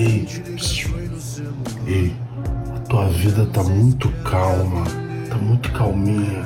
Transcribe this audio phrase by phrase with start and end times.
[0.00, 0.26] Ei,
[1.86, 2.16] ei,
[2.74, 4.82] a tua vida tá muito calma,
[5.28, 6.42] tá muito calminha,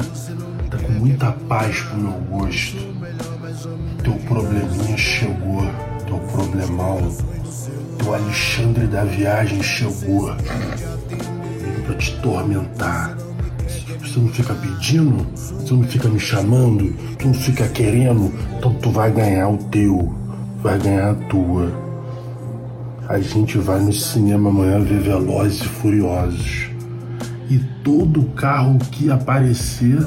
[0.68, 2.76] tá com muita paz pro meu gosto.
[4.02, 5.62] Teu probleminha chegou,
[6.04, 7.08] teu problemão,
[7.96, 10.34] teu Alexandre da viagem chegou.
[11.86, 13.16] Pra te tormentar.
[14.00, 18.90] Você não fica pedindo, você não fica me chamando, tu não fica querendo, então tu
[18.90, 20.12] vai ganhar o teu,
[20.60, 21.93] vai ganhar a tua.
[23.06, 26.70] A gente vai no cinema amanhã ver Velozes e Furiosos.
[27.50, 30.06] E todo carro que aparecer,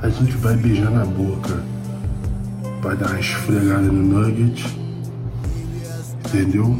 [0.00, 1.62] a gente vai beijar na boca.
[2.80, 4.64] Vai dar uma esfregada no nugget.
[6.26, 6.74] Entendeu?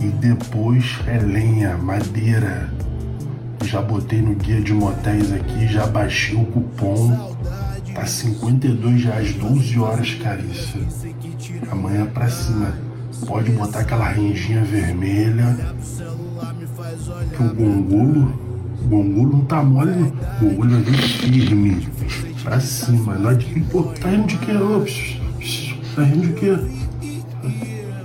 [0.00, 2.72] E depois é lenha, madeira.
[3.62, 7.34] Já botei no guia de motéis aqui, já baixei o cupom.
[7.94, 10.80] Tá 52 reais, 12 horas, carícia.
[11.70, 12.83] Amanhã pra cima.
[13.26, 15.56] Pode botar aquela renjinha vermelha.
[17.36, 18.32] Que o gongulo,
[18.82, 20.48] o gongulo não tá mole, não.
[20.48, 21.88] O vai vir firme.
[22.42, 23.14] Pra cima.
[23.14, 24.52] Não adianta, pô, tá rindo de quê?
[24.52, 24.84] Ô,
[25.94, 26.58] Tá rindo de quê?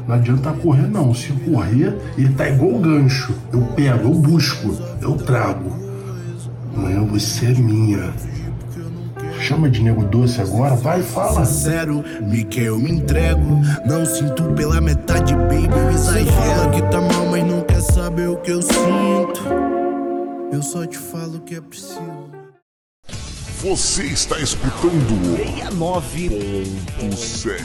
[0.08, 1.14] Não adianta correr, não.
[1.14, 3.34] Se correr, ele tá igual o gancho.
[3.52, 5.72] Eu pego, eu busco, eu trago.
[6.76, 8.14] Amanhã você é minha.
[9.50, 11.44] Chama de nego doce agora, vai, fala.
[11.44, 13.60] Sincero, me quer, eu me entrego.
[13.84, 16.32] Não sinto pela metade, baby, eu exagero.
[16.34, 19.42] fala que tá mal, mas não quer saber o que eu sinto.
[20.52, 22.19] Eu só te falo o que é preciso.
[23.62, 27.62] Você está escutando 69.7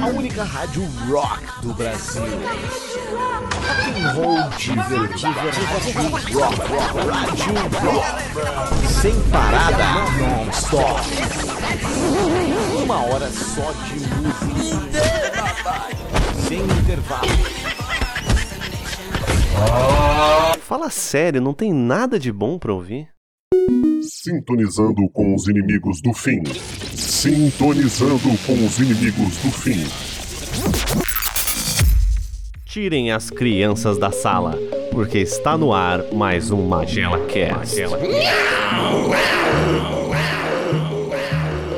[0.00, 2.22] A única rádio rock do Brasil.
[2.22, 3.56] Rock
[4.00, 6.56] and roll divertido, rádio rock, rock,
[7.10, 8.06] rádio rock.
[9.02, 9.86] Sem parada,
[10.20, 11.00] non-stop.
[12.80, 15.02] Uma hora só de música.
[16.46, 17.26] Sem intervalo.
[20.60, 23.08] Fala sério, não tem nada de bom pra ouvir?
[24.02, 26.42] Sintonizando com os inimigos do fim.
[26.94, 29.84] Sintonizando com os inimigos do fim.
[32.64, 34.58] Tirem as crianças da sala,
[34.90, 37.76] porque está no ar mais um Magela Cast.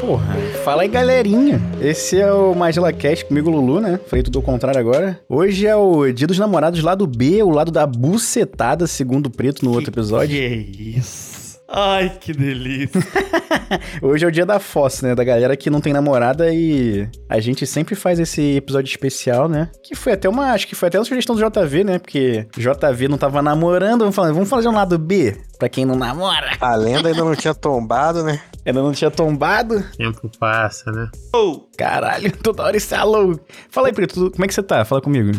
[0.01, 1.61] Porra, fala aí galerinha.
[1.83, 4.01] Esse é o Magela Cast comigo, Lulu, né?
[4.07, 5.21] Falei tudo ao contrário agora.
[5.29, 9.67] Hoje é o Dia dos Namorados lado B, o lado da bucetada, segundo o Preto
[9.67, 10.35] no outro episódio.
[10.35, 11.28] Que isso.
[11.71, 12.99] Ai, que delícia.
[14.01, 15.15] Hoje é o dia da fossa, né?
[15.15, 19.71] Da galera que não tem namorada e a gente sempre faz esse episódio especial, né?
[19.85, 21.99] Que foi até uma, acho que foi até uma sugestão do JV, né?
[21.99, 25.95] Porque JV não tava namorando, vamos falar, vamos fazer um lado B pra quem não
[25.95, 26.57] namora.
[26.59, 28.41] A lenda ainda não tinha tombado, né?
[28.67, 29.83] Ainda não tinha tombado.
[29.97, 31.09] Tempo passa, né?
[31.35, 33.39] Oh, caralho, toda hora esse alô.
[33.71, 34.85] Fala aí, Preto, como é que você tá?
[34.85, 35.31] Fala comigo.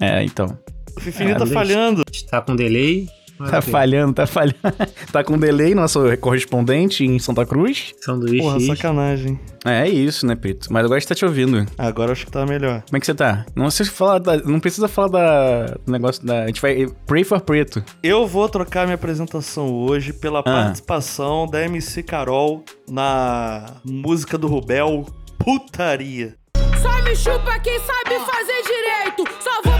[0.00, 0.58] É, então.
[0.96, 2.02] O Fifini tá falhando.
[2.28, 3.08] Tá com delay.
[3.50, 4.56] Tá falhando, tá falhando.
[5.12, 7.92] tá com delay, nosso correspondente em Santa Cruz.
[8.00, 8.38] Sanduíche.
[8.42, 9.40] Porra, sacanagem.
[9.64, 10.72] É isso, né, Preto?
[10.72, 11.66] Mas agora a gente tá te ouvindo.
[11.78, 12.82] Agora acho que tá melhor.
[12.82, 13.44] Como é que você tá?
[13.54, 16.44] Não sei falar da, Não precisa falar da, do negócio da.
[16.44, 16.86] A gente vai.
[17.06, 17.82] Pray for Preto.
[18.02, 20.42] Eu vou trocar minha apresentação hoje pela Ah.
[20.42, 25.06] participação da MC Carol na música do Rubel,
[25.38, 26.34] Putaria.
[26.80, 29.24] Só me chupa quem sabe fazer direito.
[29.40, 29.71] Só vou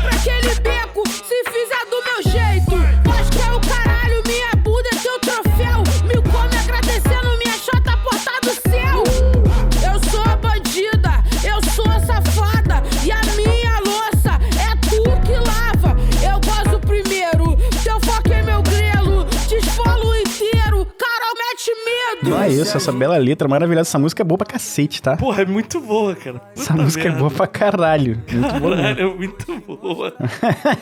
[22.60, 23.88] isso, essa bela letra maravilhosa.
[23.88, 25.16] Essa música é boa pra cacete, tá?
[25.16, 26.40] Porra, é muito boa, cara.
[26.56, 27.18] Essa Puta música é merda.
[27.20, 28.18] boa pra caralho.
[28.30, 28.76] Muito boa.
[28.76, 30.14] Caralho, é muito boa.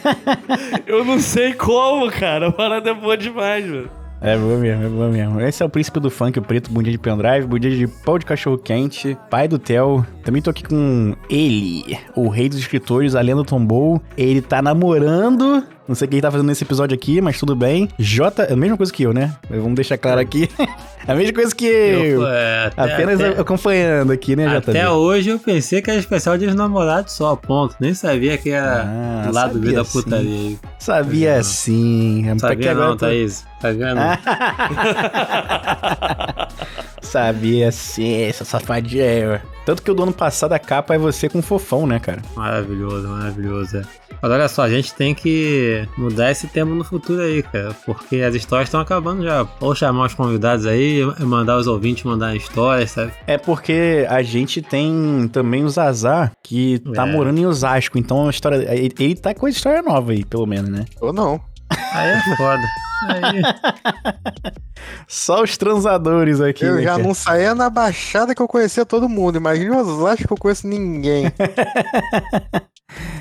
[0.87, 2.49] Eu não sei como, cara.
[2.49, 3.91] A parada é boa demais, velho.
[4.23, 5.41] É boa mesmo, é boa mesmo.
[5.41, 8.27] Esse é o príncipe do funk, o preto, bundinha de pendrive, bundinha de pau de
[8.27, 10.05] cachorro quente, pai do Theo.
[10.23, 13.99] Também tô aqui com ele, o rei dos escritores, a lenda tombou.
[14.19, 15.65] Ele tá namorando.
[15.91, 17.89] Não sei o que ele tá fazendo nesse episódio aqui, mas tudo bem.
[17.99, 19.35] J, é a mesma coisa que eu, né?
[19.51, 20.49] Vamos deixar claro aqui.
[21.05, 22.23] a mesma coisa que eu.
[22.23, 24.71] Eu, é, até- Apenas até- acompanhando aqui, né, JB?
[24.71, 27.75] Até hoje eu pensei que era especial de namorados só, ponto.
[27.81, 29.91] Nem sabia que era Ah, do lado B da sim.
[30.01, 30.57] putaria.
[30.79, 31.43] Sabia Não.
[31.43, 32.25] sim.
[32.39, 33.45] Sabia agora não, eu tô- Thaís.
[33.61, 34.03] Sabia não.
[37.03, 39.43] Sabia sim, essa safadinha.
[39.67, 42.23] Tanto que o do ano passado a capa é você com fofão, né, cara?
[42.37, 43.79] Maravilhoso, maravilhoso.
[43.79, 43.83] é.
[44.23, 47.75] Mas olha só, a gente tem que mudar esse tema no futuro aí, cara.
[47.87, 49.47] Porque as histórias estão acabando já.
[49.61, 53.13] Ou chamar os convidados aí, mandar os ouvintes mandar histórias, sabe?
[53.27, 57.11] É porque a gente tem também o Zazar, que tá É.
[57.13, 57.99] morando em Osasco.
[57.99, 58.57] Então a história.
[58.75, 60.85] Ele, ele tá com a história nova aí, pelo menos, né?
[61.01, 61.41] Ou não.
[61.93, 62.63] Aí é foda.
[63.09, 63.43] Aí,
[65.09, 66.65] Só os transadores aqui.
[66.65, 67.03] Eu né, já cara?
[67.03, 69.37] não saía na baixada que eu conhecia todo mundo.
[69.37, 71.33] Imagina os que eu conheço ninguém.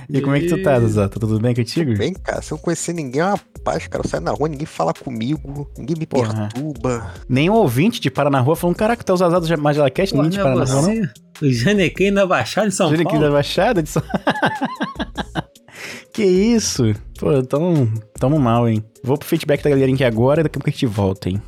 [0.09, 1.09] E como é que tu tá, Zazar?
[1.09, 1.95] Tá tudo bem contigo?
[1.97, 4.03] Bem, cara, se eu não conhecer ninguém é uma paz, cara.
[4.03, 6.49] Eu saio na rua, ninguém fala comigo, ninguém me Porra.
[6.51, 7.13] perturba.
[7.27, 10.15] Nem um ouvinte de Parar na Rua falando: Caraca, tá os Zazar do Magela Cast,
[10.15, 11.47] Pô, ninguém de não é Parar na Rua, não?
[11.47, 13.27] O Janequim na Baixada de São Júlio aqui Paulo.
[13.27, 14.03] da Baixada de São...
[16.11, 16.93] que isso?
[17.17, 18.83] Pô, tamo, tamo mal, hein?
[19.03, 21.41] Vou pro feedback da galerinha aqui agora e daqui a pouco a gente volta, hein?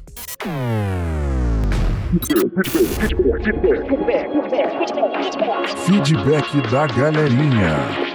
[5.85, 8.10] Feedback da galerinha.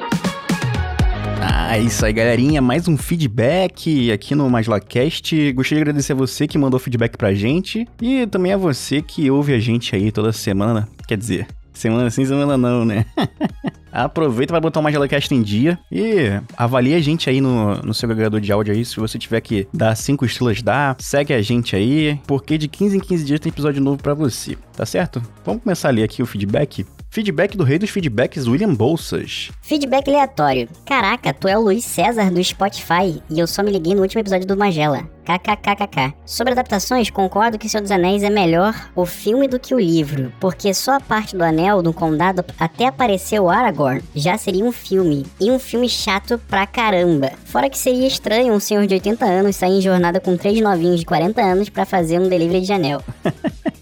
[1.69, 2.63] Ah, isso aí, galerinha.
[2.63, 5.53] Mais um feedback aqui no MaslaCast.
[5.53, 9.29] Gostaria de agradecer a você que mandou feedback pra gente e também a você que
[9.33, 10.89] ouve a gente aí toda semana.
[11.09, 13.05] Quer dizer, semana sim, semana não, né?
[13.91, 18.09] Aproveita para botar o MagelaCast em dia e avalie a gente aí no, no seu
[18.09, 18.85] agregador de áudio aí.
[18.85, 20.95] Se você tiver que dar 5 estrelas, dá.
[21.01, 24.57] Segue a gente aí, porque de 15 em 15 dias tem episódio novo pra você,
[24.77, 25.21] tá certo?
[25.45, 26.87] Vamos começar a ler aqui o feedback.
[27.11, 29.51] Feedback do rei dos feedbacks, William Bolsas.
[29.63, 30.69] Feedback aleatório.
[30.85, 34.21] Caraca, tu é o Luiz César do Spotify e eu só me liguei no último
[34.21, 35.09] episódio do Magela.
[35.25, 36.15] KKKKK.
[36.25, 40.33] Sobre adaptações, concordo que Senhor dos Anéis é melhor o filme do que o livro,
[40.39, 44.71] porque só a parte do anel do condado até aparecer o Aragorn já seria um
[44.71, 47.33] filme, e um filme chato pra caramba.
[47.47, 51.01] Fora que seria estranho um senhor de 80 anos sair em jornada com três novinhos
[51.01, 53.03] de 40 anos pra fazer um delivery de anel.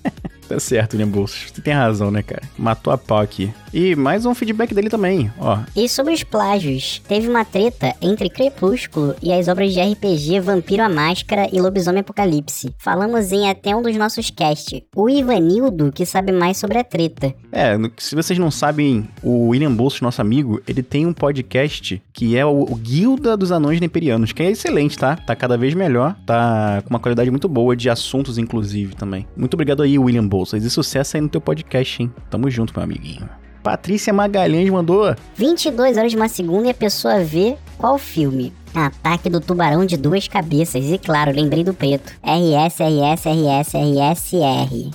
[0.49, 1.51] Tá certo, William Bolsas.
[1.51, 2.43] Tu tem razão, né, cara?
[2.59, 3.53] Matou a pau aqui.
[3.77, 5.59] E mais um feedback dele também, ó.
[5.75, 10.85] E sobre os plágios, teve uma treta entre Crepúsculo e as obras de RPG Vampiro
[10.85, 12.73] a Máscara e Lobisomem Apocalipse.
[12.79, 14.81] Falamos em até um dos nossos cast.
[14.95, 17.35] O Ivanildo, que sabe mais sobre a treta.
[17.51, 22.37] É, se vocês não sabem, o William Bolsas, nosso amigo, ele tem um podcast que
[22.37, 25.17] é o, o Guilda dos Anões Neperianos, que é excelente, tá?
[25.17, 29.27] Tá cada vez melhor, tá com uma qualidade muito boa de assuntos, inclusive, também.
[29.37, 32.13] Muito obrigado aí, William Bolsas, e sucesso aí no teu podcast, hein?
[32.31, 33.29] Tamo junto, meu amiguinho.
[33.65, 38.53] Patrícia Magalhães mandou 22 horas de uma segunda e a pessoa vê qual filme?
[38.75, 40.85] Ataque do Tubarão de Duas Cabeças.
[40.85, 42.13] E claro, lembrei do preto.
[42.23, 44.91] RS, RS, RS, RSR.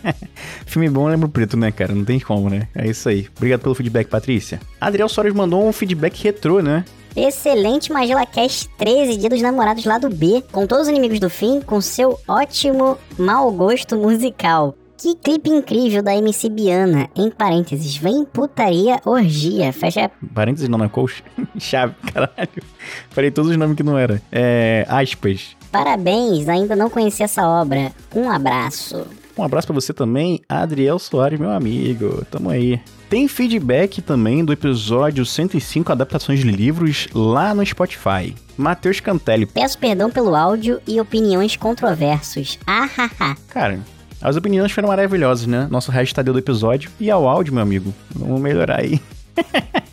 [0.64, 1.94] Filme bom lembra o preto, né, cara?
[1.94, 2.68] Não tem como, né?
[2.74, 3.26] É isso aí.
[3.36, 4.58] Obrigado pelo feedback, Patrícia.
[4.80, 6.84] Adriel Soares mandou um feedback retrô, né?
[7.14, 11.28] Excelente Magela Cast 13, Dia dos Namorados lá do B, com todos os inimigos do
[11.28, 14.77] fim, com seu ótimo mau gosto musical.
[14.98, 20.10] Que clipe incrível da MC Biana, em parênteses, vem putaria orgia, fecha...
[20.34, 21.22] Parênteses não na coach.
[21.56, 22.48] Chave, caralho.
[23.10, 24.20] Falei todos os nomes que não era.
[24.32, 24.84] É.
[24.88, 25.56] Aspas.
[25.70, 27.92] Parabéns, ainda não conheci essa obra.
[28.12, 29.06] Um abraço.
[29.36, 32.26] Um abraço pra você também, Adriel Soares, meu amigo.
[32.28, 32.80] Tamo aí.
[33.08, 38.34] Tem feedback também do episódio 105 Adaptações de Livros lá no Spotify.
[38.56, 39.46] Matheus Cantelli.
[39.46, 42.58] Peço perdão pelo áudio e opiniões controversos.
[42.66, 43.36] Ahaha.
[43.48, 43.78] Cara,
[44.20, 45.68] as opiniões foram maravilhosas, né?
[45.70, 46.90] Nosso hashtag do episódio.
[46.98, 47.94] E ao áudio, meu amigo.
[48.14, 49.00] Vamos melhorar aí.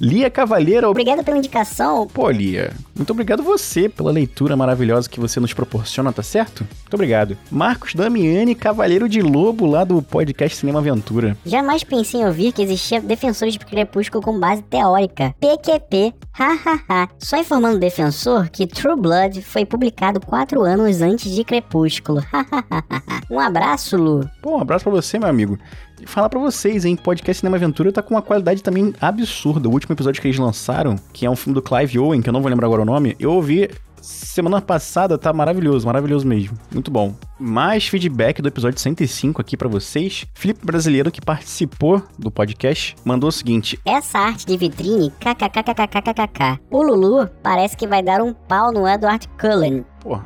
[0.00, 0.88] Lia Cavalheira.
[0.88, 2.06] Obrigado pela indicação.
[2.06, 6.60] Pô, Lia, muito obrigado você pela leitura maravilhosa que você nos proporciona, tá certo?
[6.60, 7.36] Muito obrigado.
[7.50, 11.36] Marcos Damiani, Cavaleiro de Lobo, lá do podcast Cinema Aventura.
[11.44, 15.34] Jamais pensei em ouvir que existia defensores de Crepúsculo com base teórica.
[15.40, 16.14] PQP.
[16.32, 17.08] Hahaha.
[17.18, 22.22] Só informando o defensor que True Blood foi publicado quatro anos antes de Crepúsculo.
[23.30, 24.28] um abraço, Lu.
[24.40, 25.58] Pô, um abraço pra você, meu amigo.
[26.06, 26.96] Falar pra vocês, hein?
[26.96, 29.68] Podcast Cinema Aventura tá com uma qualidade também absurda.
[29.68, 32.32] O último episódio que eles lançaram, que é um filme do Clive Owen, que eu
[32.32, 33.68] não vou lembrar agora o nome, eu ouvi
[34.00, 36.56] semana passada, tá maravilhoso, maravilhoso mesmo.
[36.72, 37.14] Muito bom.
[37.38, 40.26] Mais feedback do episódio 105 aqui pra vocês.
[40.34, 46.60] Felipe Brasileiro, que participou do podcast, mandou o seguinte: Essa arte de vitrine, kkkkkkkkk.
[46.70, 49.84] O Lulu parece que vai dar um pau no Edward Cullen.
[50.00, 50.18] Pô,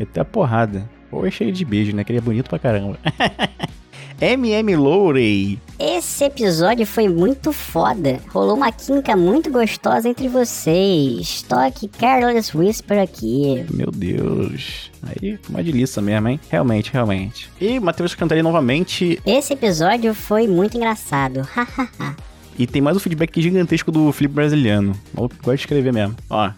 [0.00, 0.88] até a porrada.
[1.10, 2.02] Ou é cheio de beijo, né?
[2.02, 2.98] Que ele é bonito pra caramba.
[4.20, 5.60] MM Lowry.
[5.78, 8.20] Esse episódio foi muito foda.
[8.28, 11.42] Rolou uma química muito gostosa entre vocês.
[11.42, 13.66] Toque Careless Whisper aqui.
[13.70, 14.90] Meu Deus.
[15.02, 16.40] Aí, uma delícia mesmo, hein?
[16.48, 17.50] Realmente, realmente.
[17.60, 19.20] E Matheus Cantarelli novamente.
[19.26, 21.40] Esse episódio foi muito engraçado.
[21.40, 22.16] Hahaha.
[22.56, 24.92] E tem mais um feedback gigantesco do Felipe Brasiliano.
[25.16, 26.14] Eu gosto de escrever mesmo.
[26.30, 26.50] Ó.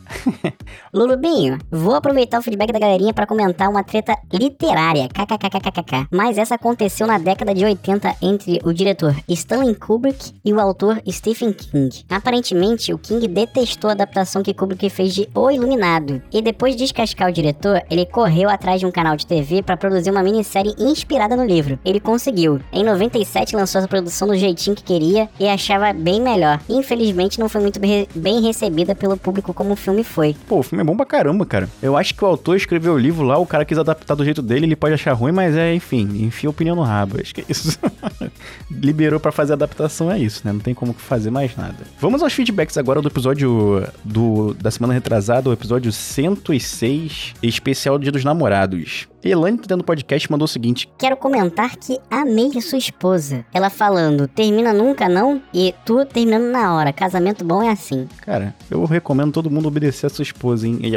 [0.93, 6.07] Lulubinho, vou aproveitar o feedback da galerinha pra comentar uma treta literária, kkkkkk.
[6.11, 11.01] Mas essa aconteceu na década de 80 entre o diretor Stanley Kubrick e o autor
[11.11, 12.05] Stephen King.
[12.11, 16.21] Aparentemente, o King detestou a adaptação que Kubrick fez de O Iluminado.
[16.31, 19.77] E depois de descascar o diretor, ele correu atrás de um canal de TV pra
[19.79, 21.79] produzir uma minissérie inspirada no livro.
[21.85, 22.61] Ele conseguiu.
[22.71, 26.61] Em 97 lançou essa produção do jeitinho que queria e achava bem melhor.
[26.69, 30.35] Infelizmente não foi muito bem recebida pelo público como o filme foi.
[30.47, 31.69] Pô, o filme é bom pra caramba, cara.
[31.83, 34.43] Eu acho que o autor escreveu o livro lá, o cara quis adaptar do jeito
[34.43, 37.21] dele, ele pode achar ruim, mas é, enfim, enfia a opinião no rabo.
[37.21, 37.79] Acho que é isso.
[38.71, 40.53] Liberou pra fazer a adaptação, é isso, né?
[40.53, 41.77] Não tem como fazer mais nada.
[42.01, 48.13] Vamos aos feedbacks agora do episódio do, da semana retrasada, o episódio 106, especial Dia
[48.13, 49.09] dos Namorados.
[49.23, 53.45] Dentro do podcast, mandou o seguinte: Quero comentar que amei sua esposa.
[53.53, 55.43] Ela falando, termina nunca não?
[55.53, 56.93] E tu terminando na hora.
[56.93, 58.09] Casamento bom é assim.
[58.23, 60.79] Cara, eu recomendo todo mundo obedecer a sua esposa, hein?
[60.83, 60.97] E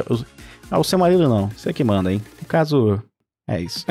[0.70, 1.50] Ao seu marido, não.
[1.50, 2.22] Você que manda, hein?
[2.40, 3.02] No caso,
[3.48, 3.86] é isso.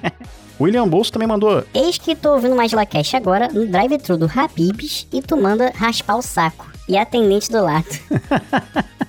[0.60, 1.64] William Bolso também mandou.
[1.74, 6.16] Eis que tô ouvindo mais Cash agora no drive-thru do Habibs e tu manda raspar
[6.16, 6.70] o saco.
[6.86, 7.86] E a atendente do lado.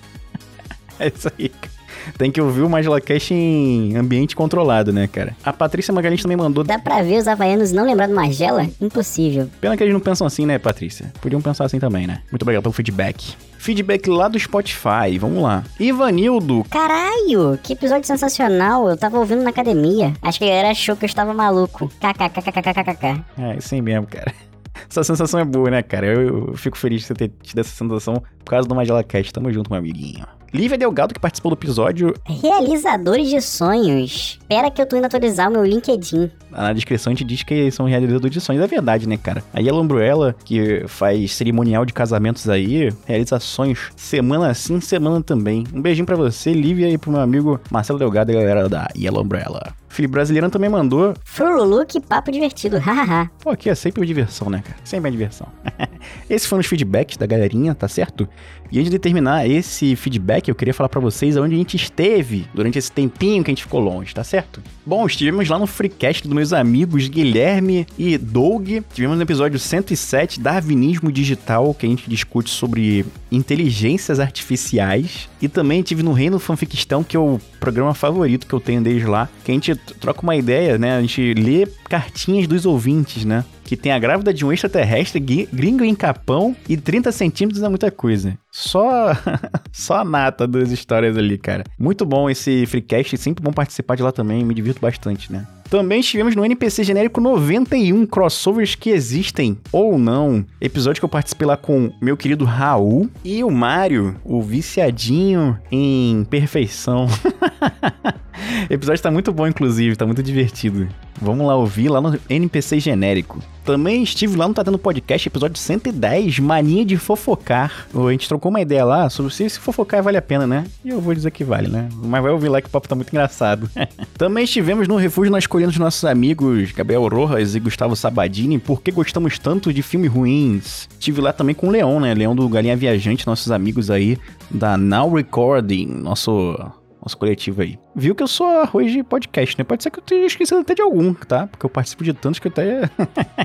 [0.99, 1.80] É isso aí, cara.
[2.17, 5.35] Tem que ouvir o Magela Cash em ambiente controlado, né, cara?
[5.43, 6.63] A Patrícia Magalhães também mandou.
[6.63, 8.67] Dá pra ver os havaianos não lembrar do Magela?
[8.79, 9.49] Impossível.
[9.59, 11.11] Pena que eles não pensam assim, né, Patrícia?
[11.21, 12.21] Podiam pensar assim também, né?
[12.31, 13.35] Muito obrigado pelo feedback.
[13.57, 15.63] Feedback lá do Spotify, vamos lá.
[15.79, 16.65] Ivanildo.
[16.69, 18.89] Caralho, que episódio sensacional.
[18.89, 20.13] Eu tava ouvindo na academia.
[20.21, 21.87] Acho que a galera achou que eu estava maluco.
[21.99, 23.23] KKKKKKK.
[23.37, 24.33] É, assim mesmo, cara.
[24.89, 26.07] Essa sensação é boa, né, cara?
[26.07, 29.31] Eu, eu fico feliz de você ter tido essa sensação por causa do Magela Cast.
[29.31, 30.25] Tamo junto, meu amiguinho.
[30.53, 34.37] Lívia Delgado, que participou do episódio, Realizadores de sonhos.
[34.41, 36.29] Espera que eu tô indo atualizar o meu LinkedIn.
[36.51, 38.61] na descrição a gente diz que são realizadores de sonhos.
[38.61, 39.41] É verdade, né, cara?
[39.53, 45.63] A Yellow Umbrella, que faz cerimonial de casamentos aí, realiza sonhos semana sim, semana também.
[45.73, 49.23] Um beijinho pra você, Lívia, e pro meu amigo Marcelo Delgado e galera da Yellow
[49.23, 49.80] Umbrella.
[49.91, 51.13] Felipe Brasileirão também mandou.
[51.23, 52.79] Frululu, que papo divertido.
[52.79, 53.29] Hahaha.
[53.43, 54.77] Pô, aqui é sempre diversão, né, cara?
[54.83, 55.47] Sempre é diversão.
[56.29, 58.27] Esses foram os feedbacks da galerinha, tá certo?
[58.71, 62.47] E antes de terminar esse feedback, eu queria falar pra vocês onde a gente esteve
[62.53, 64.61] durante esse tempinho que a gente ficou longe, tá certo?
[64.85, 68.69] Bom, estivemos lá no Freecast dos meus amigos Guilherme e Doug.
[68.93, 75.29] Tivemos no episódio 107, Darwinismo Digital, que a gente discute sobre inteligências artificiais.
[75.41, 79.05] E também tive no Reino Fanficistão, que é o programa favorito que eu tenho deles
[79.05, 80.97] lá, que a gente troca uma ideia, né?
[80.97, 83.45] A gente lê cartinhas dos ouvintes, né?
[83.63, 85.19] Que tem a grávida de um extraterrestre,
[85.51, 88.37] gringo em capão e 30 centímetros é muita coisa.
[88.51, 89.13] Só,
[89.71, 91.63] só a nata das histórias ali, cara.
[91.79, 95.47] Muito bom esse freecast, sempre bom participar de lá também, me divirto bastante, né?
[95.69, 100.45] Também estivemos no NPC Genérico 91, crossovers que existem ou não.
[100.59, 106.25] Episódio que eu participei lá com meu querido Raul e o Mário, o viciadinho em
[106.25, 107.07] perfeição.
[108.69, 110.89] Episódio tá muito bom, inclusive, tá muito divertido.
[111.21, 113.39] Vamos lá ouvir lá no NPC genérico.
[113.63, 117.87] Também estive lá no Tá Tendo Podcast, episódio 110, Mania de Fofocar.
[117.93, 120.65] A gente trocou uma ideia lá sobre se, se fofocar vale a pena, né?
[120.83, 121.87] E eu vou dizer que vale, né?
[121.93, 123.69] Mas vai ouvir lá que o papo tá muito engraçado.
[124.17, 128.89] Também estivemos no Refúgio Nós Escolhendo os nossos amigos Gabriel Rojas e Gustavo Sabadini, porque
[128.89, 130.89] gostamos tanto de filmes ruins.
[130.91, 132.15] Estive lá também com o Leon, né?
[132.15, 134.17] Leon do Galinha Viajante, nossos amigos aí
[134.49, 136.57] da Now Recording, nosso
[136.99, 137.77] nosso coletivo aí.
[137.95, 139.63] Viu que eu sou arroz de podcast, né?
[139.63, 141.47] Pode ser que eu tenha esquecido até de algum, tá?
[141.47, 142.89] Porque eu participo de tantos que até.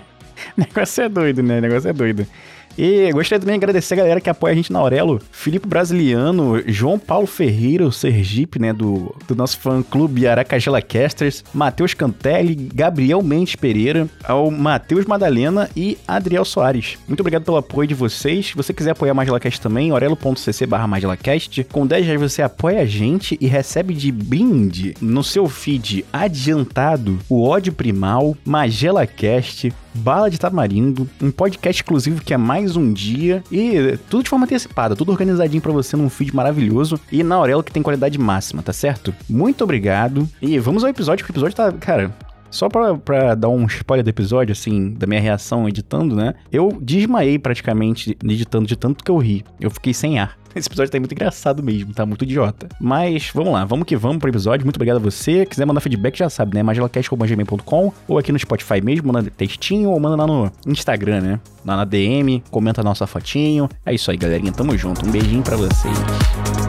[0.56, 1.60] negócio é doido, né?
[1.60, 2.26] negócio é doido.
[2.76, 5.20] E gostaria também de agradecer a galera que apoia a gente na Aurelo.
[5.30, 8.72] Filipe Brasiliano, João Paulo Ferreira, o Sergipe, né?
[8.72, 15.98] Do, do nosso fã-clube Aracajela Casters, Matheus Cantelli, Gabriel Mendes Pereira, ao Matheus Madalena e
[16.06, 16.98] Adriel Soares.
[17.06, 18.46] Muito obrigado pelo apoio de vocês.
[18.46, 20.86] Se você quiser apoiar mais Gelacast também, orelo.cc barra.
[21.72, 27.18] Com 10 reais você apoia a gente e recebe de brinde no seu feed adiantado
[27.28, 32.92] o ódio primal, Magela Cast, Bala de Tamarindo, um podcast exclusivo que é mais um
[32.92, 37.34] dia e tudo de forma antecipada, tudo organizadinho pra você num feed maravilhoso e na
[37.34, 39.14] Aurelo que tem qualidade máxima, tá certo?
[39.28, 42.14] Muito obrigado e vamos ao episódio, que o episódio tá, cara,
[42.50, 46.34] só pra, pra dar um spoiler do episódio, assim, da minha reação editando, né?
[46.50, 49.44] Eu desmaiei praticamente editando de tanto que eu ri.
[49.60, 50.36] Eu fiquei sem ar.
[50.56, 52.66] Esse episódio tá muito engraçado mesmo, tá muito idiota.
[52.80, 54.64] Mas vamos lá, vamos que vamos pro episódio.
[54.64, 55.44] Muito obrigado a você.
[55.44, 56.62] Quiser mandar feedback, já sabe, né?
[56.62, 61.40] magelacast.gmail.com ou aqui no Spotify mesmo, manda textinho ou manda lá no Instagram, né?
[61.64, 63.68] Lá na DM, comenta a nossa fotinho.
[63.84, 64.50] É isso aí, galerinha.
[64.50, 65.06] Tamo junto.
[65.06, 66.65] Um beijinho pra vocês.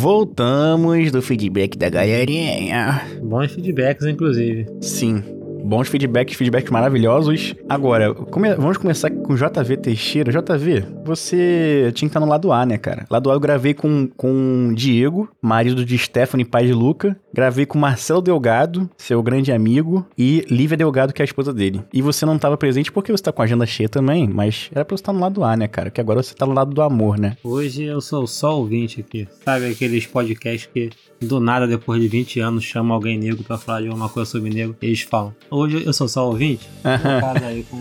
[0.00, 3.02] Voltamos do feedback da galerinha.
[3.22, 4.66] Bons feedbacks, inclusive.
[4.80, 5.22] Sim.
[5.62, 7.54] Bons feedbacks, feedbacks maravilhosos.
[7.68, 10.32] Agora, come- vamos começar com o JV Teixeira.
[10.32, 13.04] JV, você tinha que estar no lado A, né, cara?
[13.10, 17.14] Lado A eu gravei com, com Diego, marido de Stephanie, pai de Luca.
[17.32, 21.82] Gravei com Marcelo Delgado, seu grande amigo, e Lívia Delgado, que é a esposa dele.
[21.92, 24.84] E você não tava presente porque você tá com a agenda cheia também, mas era
[24.84, 25.90] pra você estar no lado A, né, cara?
[25.90, 27.36] Que agora você tá no lado do amor, né?
[27.44, 29.28] Hoje eu sou só ouvinte aqui.
[29.44, 33.82] Sabe aqueles podcasts que do nada, depois de 20 anos, chamam alguém negro pra falar
[33.82, 36.68] de alguma coisa sobre negro e eles falam: Hoje eu sou só ouvinte?
[37.70, 37.80] Com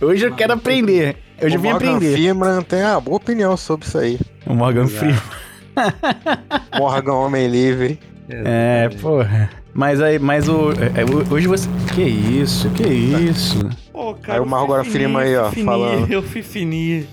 [0.06, 1.16] Hoje eu quero aprender.
[1.40, 2.12] Eu o vim Morgan aprender.
[2.12, 4.18] Freeman tem uma boa opinião sobre isso aí.
[4.46, 5.20] O Morgan Freeman.
[6.78, 7.98] Morgan Homem Livre.
[8.44, 9.50] É, porra.
[9.72, 10.72] Mas aí, mas o.
[10.72, 11.68] é, é, hoje você.
[11.94, 13.68] Que isso, que isso.
[13.92, 16.10] Pô, cara, Aí o Morgan fui Freeman aí, ó, fui falando.
[16.12, 17.06] Eu fui fininho.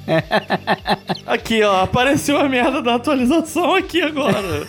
[1.25, 4.65] aqui, ó, apareceu a merda da atualização aqui agora.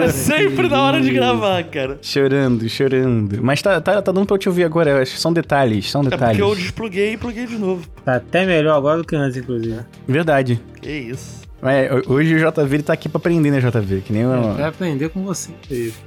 [0.00, 1.98] É sempre na hora de gravar, cara.
[2.02, 3.42] Chorando, chorando.
[3.42, 4.90] Mas tá, tá, tá dando pra eu te ouvir agora.
[4.90, 6.38] eu acho que São detalhes, são É detalhes.
[6.38, 7.86] porque eu despluguei e pluguei de novo.
[8.04, 9.80] Tá até melhor agora do que antes, inclusive.
[10.06, 10.60] Verdade.
[10.80, 11.41] Que isso.
[11.64, 14.00] É, hoje o JV ele tá aqui pra aprender, né, JV?
[14.00, 15.52] Que nem, o- Vai aprender com você.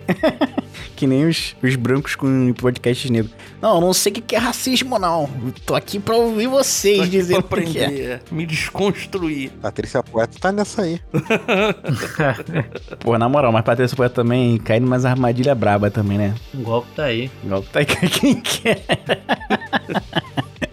[0.97, 3.33] Que nem os, os brancos com podcasts negros.
[3.61, 5.29] Não, eu não sei o que é racismo, não.
[5.45, 7.83] Eu tô aqui pra ouvir vocês Tô aqui dizendo pra o que é.
[7.85, 9.51] aprender, me desconstruir.
[9.61, 11.01] Patrícia Poeta tá nessa aí.
[12.99, 16.35] Pô, na moral, mas Patrícia Poeta também cai numas armadilhas braba também, né?
[16.53, 17.29] Um golpe tá aí.
[17.43, 18.85] Igual tá aí quem quer.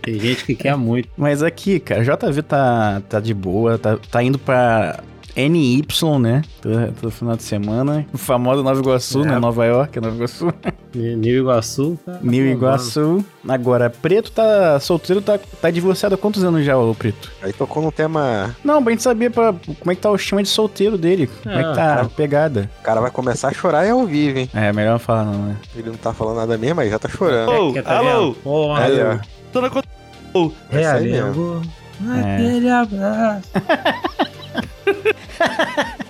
[0.03, 1.09] Tem gente que quer muito.
[1.17, 5.01] Mas aqui, cara, JV tá, tá de boa, tá, tá indo pra
[5.35, 5.83] NY,
[6.21, 6.43] né?
[6.61, 8.05] Todo, todo final de semana.
[8.13, 9.29] O famoso Nova Iguaçu, É.
[9.29, 9.39] né?
[9.39, 10.53] Nova York, Nova Iguaçu.
[10.95, 11.99] New Iguaçu.
[12.05, 13.25] Tá New Iguaçu.
[13.49, 17.33] Agora, Preto tá solteiro, tá, tá divorciado há quantos anos já, ô Preto?
[17.41, 18.55] Aí tocou num tema.
[18.63, 21.31] Não, pra gente saber pra, como é que tá o estima de solteiro dele.
[21.43, 22.09] Como é que Ah, tá a cara.
[22.11, 22.71] pegada.
[22.81, 24.51] O cara vai começar a chorar e ao vivo, hein?
[24.53, 25.57] É, melhor não falar não, né?
[25.75, 27.51] Ele não tá falando nada mesmo, mas já tá chorando.
[27.51, 28.37] Ô, Quer tá alô,
[28.77, 29.19] Aí, ó.
[29.51, 29.89] tô na conta.
[30.35, 31.63] Ô, É Realengo.
[32.09, 33.49] Aquele abraço.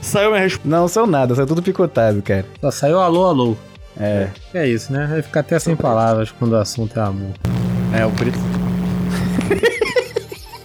[0.00, 0.68] Saiu minha resposta.
[0.68, 2.44] Não são nada, são tudo picotado, cara.
[2.60, 3.56] Só saiu alô, alô.
[3.98, 5.06] É, É isso, né?
[5.08, 7.30] Vai ficar até sem palavras quando o assunto é amor.
[7.96, 8.38] é, o Preto.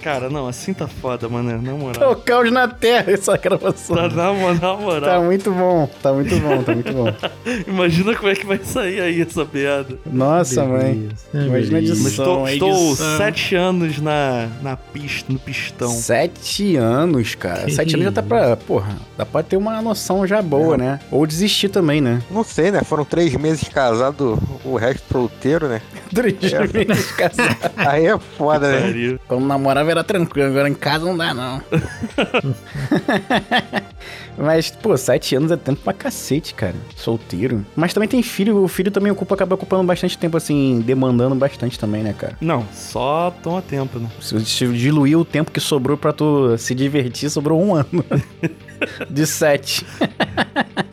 [0.09, 1.61] Cara, não, assim tá foda, mano.
[1.61, 1.93] Na moral.
[1.93, 3.95] Tá o caos na terra essa gravação.
[3.95, 5.23] Tá na, na Tá moral.
[5.23, 7.13] muito bom, tá muito bom, tá muito bom.
[7.67, 9.97] Imagina como é que vai sair aí essa piada.
[10.05, 11.09] Nossa, mãe.
[11.33, 12.47] Imagina edição.
[12.47, 15.89] estou, estou sete anos na, na pista, no pistão.
[15.89, 17.69] Sete anos, cara.
[17.69, 18.57] Sete anos já tá pra.
[18.57, 20.99] Porra, dá pra ter uma noção já boa, né?
[21.11, 22.21] Ou desistir também, né?
[22.31, 22.81] Não sei, né?
[22.83, 25.81] Foram três meses casado, o resto solteiro, né?
[26.13, 26.59] Três É.
[26.85, 27.55] meses casado.
[27.77, 29.17] Aí é foda, né?
[29.27, 31.61] Quando namorava era tranquilo, agora em casa não dá, não.
[34.37, 36.75] Mas, pô, sete anos é tempo pra cacete, cara.
[36.95, 37.65] Solteiro.
[37.75, 41.77] Mas também tem filho, o filho também ocupa, acaba ocupando bastante tempo, assim, demandando bastante
[41.77, 42.37] também, né, cara?
[42.39, 44.09] Não, só toma tempo, né?
[44.21, 47.87] Se se diluir o tempo que sobrou pra tu se divertir, sobrou um ano.
[49.09, 49.85] De sete.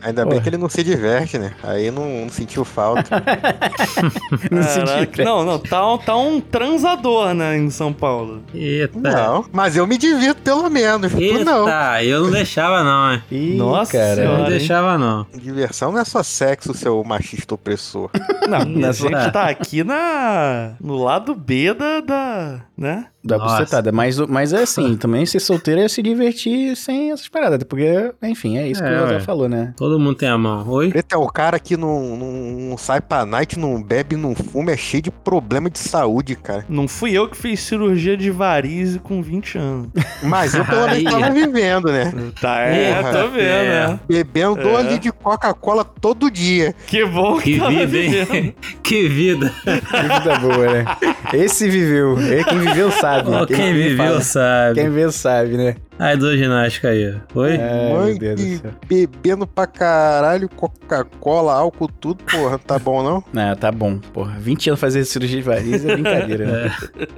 [0.01, 1.53] Ainda bem que ele não se diverte, né?
[1.63, 3.23] Aí não, não sentiu falta.
[4.51, 5.23] Não se.
[5.23, 8.43] Não, não, tá, um- tá um transador, né, em São Paulo.
[8.53, 8.97] Eita.
[8.99, 11.11] Não, mas eu me divirto pelo menos.
[11.11, 11.67] Tu Eita, não.
[12.01, 13.23] eu não deixava não, hein?
[13.31, 14.21] Ih, Nossa cara.
[14.21, 14.49] Eu não hein?
[14.49, 15.25] deixava não.
[15.35, 18.09] Diversão não é só sexo, seu machista opressor.
[18.47, 19.29] Não, a Isso, gente é.
[19.29, 23.07] tá aqui na, no lado B da, da né?
[23.27, 23.57] Da Nossa.
[23.59, 23.91] bucetada.
[23.91, 27.63] Mas, o- mas é assim, também ser solteiro é se divertir sem essas paradas.
[27.63, 29.19] Porque, enfim, é isso que É, o José ué.
[29.19, 29.73] falou, né?
[29.77, 30.67] Todo mundo tem a mão.
[30.67, 30.89] Oi?
[30.89, 32.31] Preto é o cara que não, não,
[32.69, 36.65] não sai pra night, não bebe, não fuma, é cheio de problema de saúde, cara.
[36.69, 39.87] Não fui eu que fiz cirurgia de varize com 20 anos.
[40.23, 42.13] Mas eu pelo menos tava vivendo, né?
[42.39, 43.87] Tá, é, Porra, tô vendo, é.
[43.89, 43.99] né?
[44.07, 44.63] Bebendo É.
[44.63, 46.73] dois litros de Coca-Cola todo dia.
[46.87, 48.33] Que bom que, Que tava vida, vivendo.
[48.35, 48.55] hein?
[48.83, 49.51] que vida.
[49.63, 50.85] Que vida boa, né?
[51.33, 52.17] Esse viveu.
[52.19, 53.16] É, Quem viveu sabe.
[53.25, 54.21] Ó, Quem viveu fala.
[54.21, 54.75] sabe.
[54.75, 55.75] Quem viveu sabe, né?
[55.99, 57.15] Aí, do ginástica aí.
[57.33, 57.55] Oi?
[57.55, 58.71] É, Mãe meu Deus céu.
[58.87, 63.23] bebendo pra caralho, Coca-Cola, álcool, tudo, porra, tá bom não?
[63.35, 63.97] Ah, tá bom.
[64.13, 66.75] Porra, 20 anos fazer cirurgia de variz é brincadeira, né?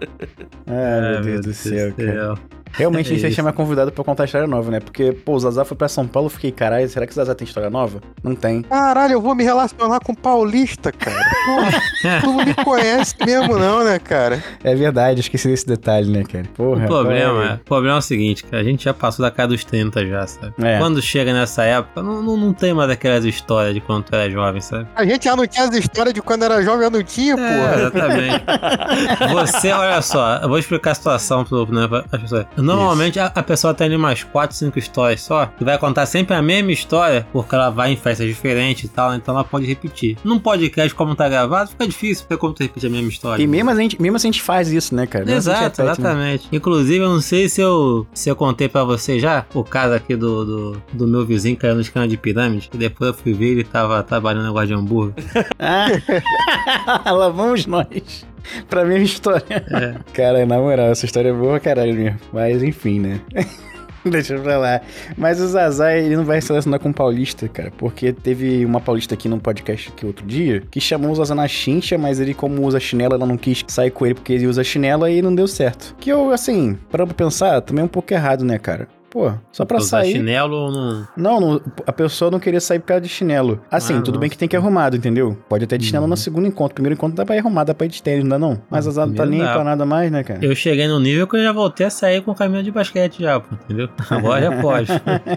[0.67, 2.35] Ah, meu Deus do céu, cara.
[2.73, 3.35] Realmente a gente É isso.
[3.35, 4.79] chamar convidado pra contar história nova, né?
[4.79, 7.33] Porque, pô, o Zazá foi pra São Paulo, eu fiquei, caralho, será que o Zazá
[7.35, 7.99] tem história nova?
[8.23, 8.61] Não tem.
[8.63, 11.19] Caralho, eu vou me relacionar com paulista, cara.
[11.45, 11.81] Porra,
[12.21, 14.43] tu não me conhece mesmo não, né, cara?
[14.63, 16.45] É verdade, eu esqueci desse detalhe, né, cara?
[16.55, 16.83] Porra.
[16.85, 19.31] O problema, qual é, o problema é o seguinte, cara, a gente já passou da
[19.31, 20.53] casa dos 30 já, sabe?
[20.63, 20.77] É.
[20.77, 24.29] Quando chega nessa época, não, não, não tem mais aquelas histórias de quando tu era
[24.29, 24.87] jovem, sabe?
[24.95, 27.35] A gente já não tinha as histórias de quando era jovem, eu não tinha, É,
[27.35, 27.75] porra.
[27.75, 28.43] exatamente.
[29.33, 32.45] Você, olha só, eu vou explicar a situação pro, né, pra- as pessoas.
[32.61, 36.35] Normalmente a, a pessoa tem ali umas 4, 5 histórias só, e vai contar sempre
[36.35, 40.17] a mesma história, porque ela vai em festas diferentes e tal, então ela pode repetir.
[40.23, 43.41] Num podcast, como tá gravado, fica difícil, porque como tu repetir a mesma história.
[43.43, 45.29] E mesmo, a gente, mesmo assim a gente faz isso, né, cara?
[45.31, 45.91] Exato, repete, né?
[45.91, 46.47] exatamente.
[46.51, 50.15] Inclusive, eu não sei se eu, se eu contei pra você já, o caso aqui
[50.15, 53.49] do, do, do meu vizinho caiu no escândalo de pirâmide, e depois eu fui ver
[53.49, 55.13] ele tava trabalhando no negócio de hambúrguer.
[55.59, 58.25] Ah, lá vamos nós.
[58.69, 59.43] Pra mesma história.
[59.49, 59.95] É.
[60.13, 62.19] Cara, na moral, essa história é boa caralho mesmo.
[62.31, 63.21] Mas enfim, né?
[64.05, 64.81] Deixa pra lá.
[65.17, 67.71] Mas o Zazá, ele não vai se relacionar com o Paulista, cara.
[67.77, 71.47] Porque teve uma Paulista aqui no podcast aqui outro dia que chamou o Zazá na
[71.47, 74.63] chincha, mas ele, como usa chinela, ela não quis sair com ele porque ele usa
[74.63, 75.95] chinela e não deu certo.
[75.99, 78.87] Que eu, assim, para pra pensar, também é um pouco errado, né, cara?
[79.09, 80.11] Pô, só pra Usar sair.
[80.11, 81.07] chinelo ou não.
[81.17, 83.59] Não, não, a pessoa não queria sair por causa de chinelo.
[83.71, 84.35] Assim, Ah, tudo bem nossa.
[84.35, 85.35] que tem que ir arrumado, entendeu?
[85.49, 86.09] Pode até de chinelo Uhum.
[86.11, 86.75] no segundo encontro.
[86.75, 88.61] Primeiro encontro dá pra ir arrumado, dá pra ir de tênis, não dá não?
[88.69, 89.53] Mas as não tá nem dá.
[89.53, 90.39] pra nada mais, né, cara?
[90.45, 93.39] Eu cheguei no nível que eu já voltei a sair com caminhão de basquete já,
[93.39, 93.89] pô, entendeu?
[94.11, 94.87] Agora já pode.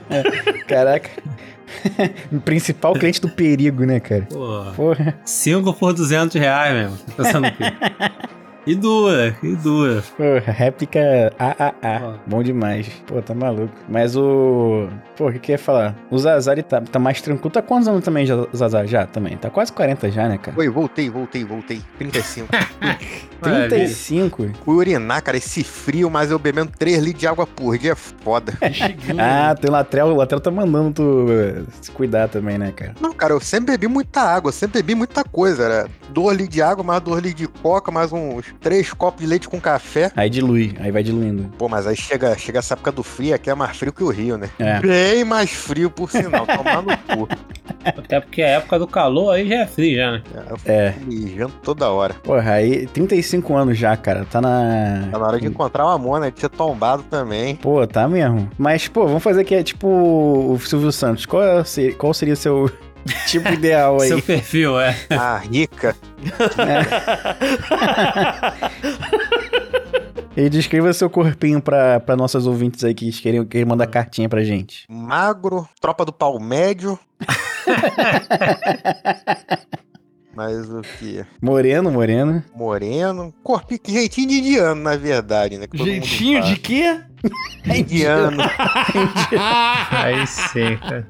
[0.68, 1.08] Caraca.
[2.44, 4.28] Principal cliente do perigo, né, cara?
[4.76, 5.14] Porra.
[5.24, 6.98] 5 por 200 reais mesmo.
[7.16, 7.64] Tá Pensando o quê?
[8.64, 10.04] E dura, e dura.
[10.16, 12.20] Pô, réplica AAA.
[12.26, 12.88] Bom demais.
[13.06, 13.74] Pô, tá maluco.
[13.88, 14.88] Mas o.
[15.16, 15.96] Pô, o que que eu ia falar?
[16.08, 17.50] O Zazar ele tá, tá mais tranquilo.
[17.50, 18.86] Tá quantos anos também, já, Zazar?
[18.86, 19.36] Já também.
[19.36, 20.56] Tá quase 40 já, né, cara?
[20.56, 21.82] Oi, voltei, voltei, voltei.
[21.98, 22.48] 35.
[23.40, 24.50] 35?
[24.64, 27.96] Fui urinar, cara, esse frio, mas eu bebendo 3 litros de água por dia é
[27.96, 28.52] foda.
[29.18, 30.06] Ah, tem o Latrel.
[30.06, 32.94] O Latrel tá mandando tu eh, se cuidar também, né, cara?
[33.00, 35.64] Não, cara, eu sempre bebi muita água, eu sempre bebi muita coisa.
[35.64, 39.26] Era 2 litros de água, mais 2 litros de coca, mais uns 3 copos de
[39.26, 40.10] leite com café.
[40.16, 41.50] Aí dilui, aí vai diluindo.
[41.58, 44.08] Pô, mas aí chega, chega essa época do frio, aqui é mais frio que o
[44.10, 44.48] Rio, né?
[44.58, 44.80] É.
[44.80, 47.28] Bem mais frio, por sinal, tomar no cu.
[47.84, 50.22] Até porque a época do calor aí já é frio já, né?
[50.50, 50.92] Eu É.
[50.92, 52.14] fico mijando toda hora.
[52.22, 54.24] Porra, aí 35 anos já, cara.
[54.30, 55.08] Tá na.
[55.10, 57.56] Tá na hora de encontrar uma mona, de ser tombado também.
[57.56, 58.48] Pô, tá mesmo.
[58.58, 61.26] Mas, pô, vamos fazer aqui, é tipo o Silvio Santos.
[61.26, 62.70] Qual, é, se- qual seria o seu
[63.26, 64.08] tipo ideal aí?
[64.08, 64.96] Seu perfil, é.
[65.10, 65.96] Ah, rica.
[70.36, 74.42] E descreva seu corpinho pra, pra nossos ouvintes aí que querem, querem mandar cartinha pra
[74.42, 74.86] gente.
[74.88, 76.98] Magro, tropa do pau médio.
[80.34, 81.26] Mas o que?
[81.42, 82.42] Moreno, moreno.
[82.56, 83.34] Moreno.
[83.42, 85.66] Corpinho, jeitinho de indiano, na verdade, né?
[85.70, 87.00] Jeitinho de quê?
[87.66, 88.42] indiano.
[89.90, 91.06] Aí sim, cara.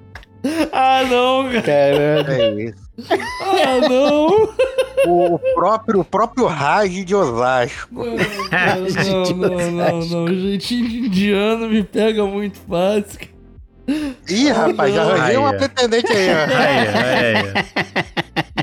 [0.73, 1.63] Ah, não, cara.
[1.63, 2.33] Caramba.
[2.33, 2.83] É isso.
[3.11, 4.49] Ah, não.
[5.07, 7.89] O próprio, o próprio Raj de Osasco.
[7.93, 8.17] Não,
[9.37, 10.27] não, não, não.
[10.29, 13.29] Jeitinho de indiano me pega muito fácil.
[14.29, 16.37] Ih, rapaz, já arranjei uma pretendente aí, ó.
[16.57, 17.53] Aí.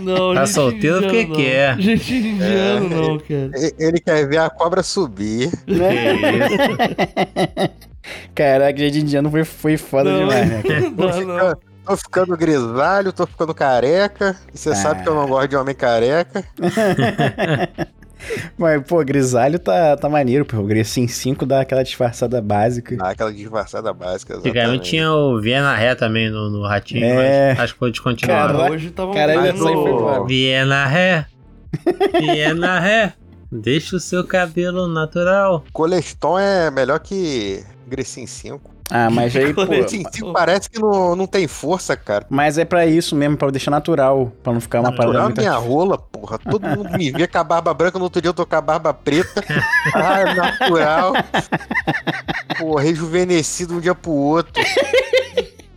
[0.01, 1.75] Não, Tá solteiro indiano, quer.
[1.75, 1.81] não.
[1.83, 3.51] Jeitinho de indiano, não, cara.
[3.55, 5.51] E- Ele quer ver a cobra subir.
[5.65, 7.69] Que isso?
[8.33, 10.19] Caraca, gente de indiano foi, foi foda Não.
[10.19, 10.79] demais, né, cara?
[10.89, 11.57] Não, não.
[11.89, 14.35] Tô ficando grisalho, tô ficando careca.
[14.53, 14.75] Você Ah.
[14.75, 16.43] sabe que eu não gosto de homem careca.
[18.57, 20.57] Mas, pô, grisalho tá, tá maneiro, pô.
[20.57, 22.97] O Grecin 5 dá aquela disfarçada básica.
[22.99, 24.35] Ah, aquela disfarçada básica.
[24.35, 24.89] Antigamente exatamente.
[24.89, 27.53] tinha o Viena Ré também no, no Ratinho, É.
[27.53, 28.53] mas acho que foi descontinuado.
[28.57, 30.25] Caraca, Hoje tava Caralho, Mas essa aí foi o- foda.
[30.27, 31.25] Viena Ré.
[32.19, 33.13] Viena Ré.
[33.51, 35.63] Deixa o seu cabelo natural.
[35.71, 38.69] Coleston é melhor que Grecin 5.
[38.89, 39.65] Ah, mas aí, pô.
[39.65, 42.25] Grecin 5 parece que não, não tem força, cara.
[42.29, 44.31] Mas é pra isso mesmo, pra deixar natural.
[44.43, 45.39] Pra não ficar uma parada Natural muito.
[45.39, 46.37] minha rola, porra.
[46.39, 48.61] Todo mundo me vê com a barba branca, no outro dia eu tô com a
[48.61, 49.43] barba preta.
[49.93, 51.13] Ah, é natural.
[52.57, 54.61] Pô, rejuvenescido um dia pro outro.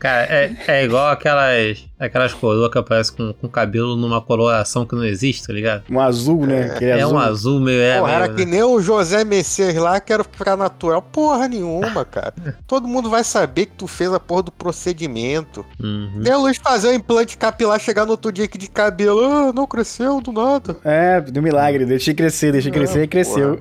[0.03, 4.97] Cara, é, é igual aquelas, aquelas coroas que aparecem com, com cabelo numa coloração que
[4.97, 5.85] não existe, tá ligado?
[5.89, 6.73] Um azul, né?
[6.75, 7.15] Aquele É azul.
[7.15, 7.81] um azul meio.
[7.81, 11.01] É, Porra, era meio, que nem o José Messias lá, quero ficar natural.
[11.03, 12.35] Porra nenhuma, cara.
[12.67, 15.65] Todo mundo vai saber que tu fez a porra do procedimento.
[15.81, 16.11] Uhum.
[16.17, 19.21] Nem o Luiz fazer um implante capilar, chegar no outro dia aqui de cabelo.
[19.25, 20.77] Ah, não cresceu do nada.
[20.85, 23.61] É, deu milagre, deixei crescer, deixei É, crescer e cresceu.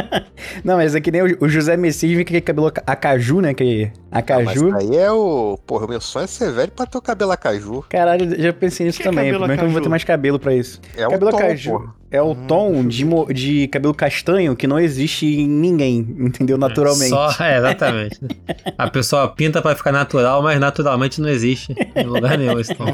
[0.64, 3.40] não, mas é que nem o, o José Messias vem com aquele cabelo aca- acaju,
[3.42, 3.50] né?
[3.50, 4.70] Aquele acaju.
[4.70, 5.58] Mas aí é o.
[5.66, 7.84] Porra, o meu sonho é ser velho pra ter o cabelo acaju.
[7.88, 9.24] Caralho, já pensei nisso Que é também.
[9.26, 10.80] cabelo Primeiro que eu não vou ter mais cabelo pra isso.
[10.96, 11.94] É cabelo o tom, acaju porra.
[12.10, 16.56] é o tom de, de cabelo castanho que não existe em ninguém, entendeu?
[16.58, 17.08] Naturalmente.
[17.10, 18.20] Só, é, exatamente.
[18.78, 22.86] A pessoa pinta pra ficar natural, mas naturalmente não existe em lugar nenhum esse tom.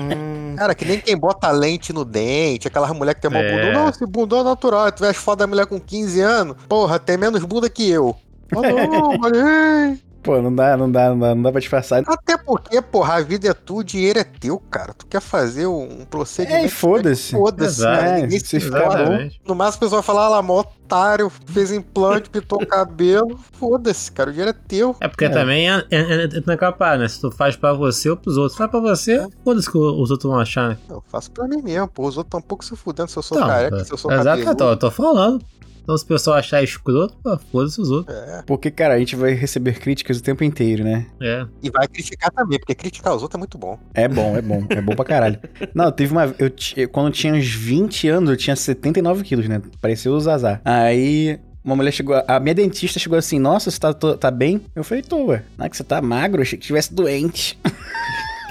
[0.56, 3.50] Cara, que nem quem bota lente no dente, aquelas mulher que tem mó É.
[3.50, 3.72] bundão.
[3.82, 4.90] Não, esse bundão é natural.
[4.92, 8.16] Tu vê as fotos da mulher com 15 anos, porra, tem menos bunda que eu.
[8.50, 8.60] Ah,
[9.30, 9.98] não.
[10.28, 12.02] Pô, não dá, não dá, não dá, não dá pra disfarçar.
[12.06, 14.92] Até porque, porra, a vida é tua, o dinheiro é teu, cara.
[14.92, 16.64] Tu quer fazer um procedimento.
[16.64, 17.30] É, e foda-se.
[17.30, 17.98] Foda-se, Exato.
[17.98, 18.18] cara.
[18.18, 19.30] É, Ninguém se ficar bom.
[19.46, 23.40] No máximo a pessoa vai falar, ah lá, mó otário, fez implante, pintou o cabelo.
[23.52, 24.28] Foda-se, cara.
[24.28, 24.94] O dinheiro é teu.
[25.00, 27.08] É porque também é, é, é, é capaz, né?
[27.08, 28.58] Se tu faz pra você ou pros outros.
[28.58, 30.78] Faz pra você, foda-se que os outros vão achar, né?
[30.90, 32.06] Eu faço pra mim mesmo, pô.
[32.06, 34.12] Os outros tão um pouco se fudendo se eu sou Então, careca, se eu sou
[34.12, 35.42] Exato, eu tô, eu tô falando.
[35.88, 38.14] Então se o pessoal achar escroto, pô, foda-se os outros.
[38.14, 38.42] É.
[38.46, 41.06] Porque, cara, a gente vai receber críticas o tempo inteiro, né?
[41.18, 41.46] É.
[41.62, 43.78] E vai criticar também, porque criticar os outros é muito bom.
[43.94, 44.62] É bom, é bom.
[44.68, 45.40] É bom pra caralho.
[45.74, 46.26] Não, teve uma.
[46.38, 46.52] Eu,
[46.90, 49.62] quando eu tinha uns 20 anos, eu tinha 79 quilos, né?
[49.80, 50.60] Parecia o Zazar.
[50.62, 51.40] Aí.
[51.64, 54.60] Uma mulher chegou, a minha dentista chegou assim, nossa, você tá, tô- tá bem?
[54.74, 55.42] Eu falei, tô, ué.
[55.58, 57.58] Não é que você tá magro, eu achei que tivesse doente.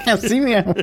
[0.08, 0.74] É assim mesmo.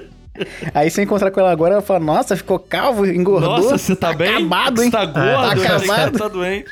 [0.73, 3.49] Aí se eu encontrar com ela agora, ela fala, nossa, ficou calvo, engordou.
[3.57, 4.29] Nossa, você tá, bem?
[4.35, 4.89] acabado, hein?
[4.91, 6.11] Você tá gordo, Tá achei que acabado.
[6.11, 6.65] você tá doente.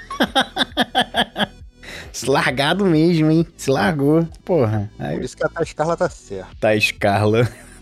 [2.11, 3.47] Se largado mesmo, hein?
[3.57, 4.27] Se largou.
[4.45, 4.89] Porra.
[4.99, 6.47] Aí Por isso que a Tati Carla tá certa.
[6.59, 6.69] tá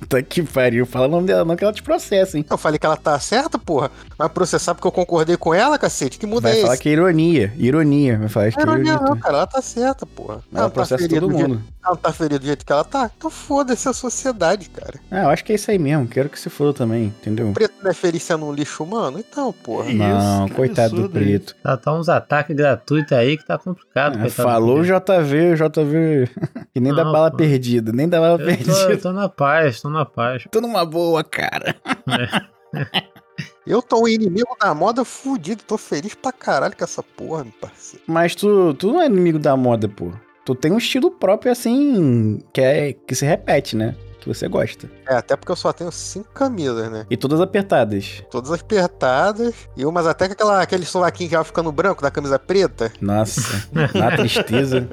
[0.10, 0.86] Tá que pariu.
[0.86, 2.46] Fala o nome dela, não que ela te processa, hein?
[2.50, 3.90] Eu falei que ela tá certa, porra.
[4.18, 6.18] Vai processar porque eu concordei com ela, cacete.
[6.20, 6.84] Que muda Vai é falar esse?
[6.84, 7.54] que é ironia.
[7.58, 8.18] Ironia.
[8.18, 9.10] Vai falar que é ironia ironia.
[9.10, 9.38] não, cara.
[9.38, 10.36] Ela tá certa, porra.
[10.54, 11.64] Ela não tá processa ferida todo do jeito- mundo.
[11.84, 13.10] Ela não tá ferida do jeito que ela tá?
[13.18, 15.00] Então foda-se a sociedade, cara.
[15.10, 16.08] Ah, eu acho que é isso aí mesmo.
[16.08, 17.50] Quero que você for também, entendeu?
[17.50, 19.20] O preto não é feliz sendo um lixo humano?
[19.20, 19.92] Então, porra.
[19.94, 21.56] Não, coitado do preto.
[21.64, 24.20] Tá, tá uns ataques gratuitos aí que tá complicado.
[24.24, 24.84] Ah, falou o.
[24.84, 26.30] JV, JV.
[26.74, 27.38] que nem da Não, bala pô.
[27.38, 28.92] perdida, nem da bala Eu tô, perdida.
[28.92, 30.46] eu tô na paz, tô na paz.
[30.50, 31.76] Tô numa boa, cara.
[33.66, 35.64] Eu tô um inimigo da moda fudido.
[35.64, 38.04] Tô feliz pra caralho com essa porra, meu parceiro.
[38.08, 40.12] Mas tu, tu não é inimigo da moda, pô.
[40.46, 43.96] Tu tem um estilo próprio, assim, que, é, que se repete, né?
[44.22, 44.88] Que você gosta.
[45.10, 47.08] É, até porque eu só tenho cinco camisas, né?
[47.10, 48.24] E todas apertadas.
[48.30, 49.54] Todas apertadas.
[49.76, 52.92] E umas até com aquela, aquele sovaquinho que vai ficando branco da camisa preta.
[53.02, 54.88] Nossa, na tristeza.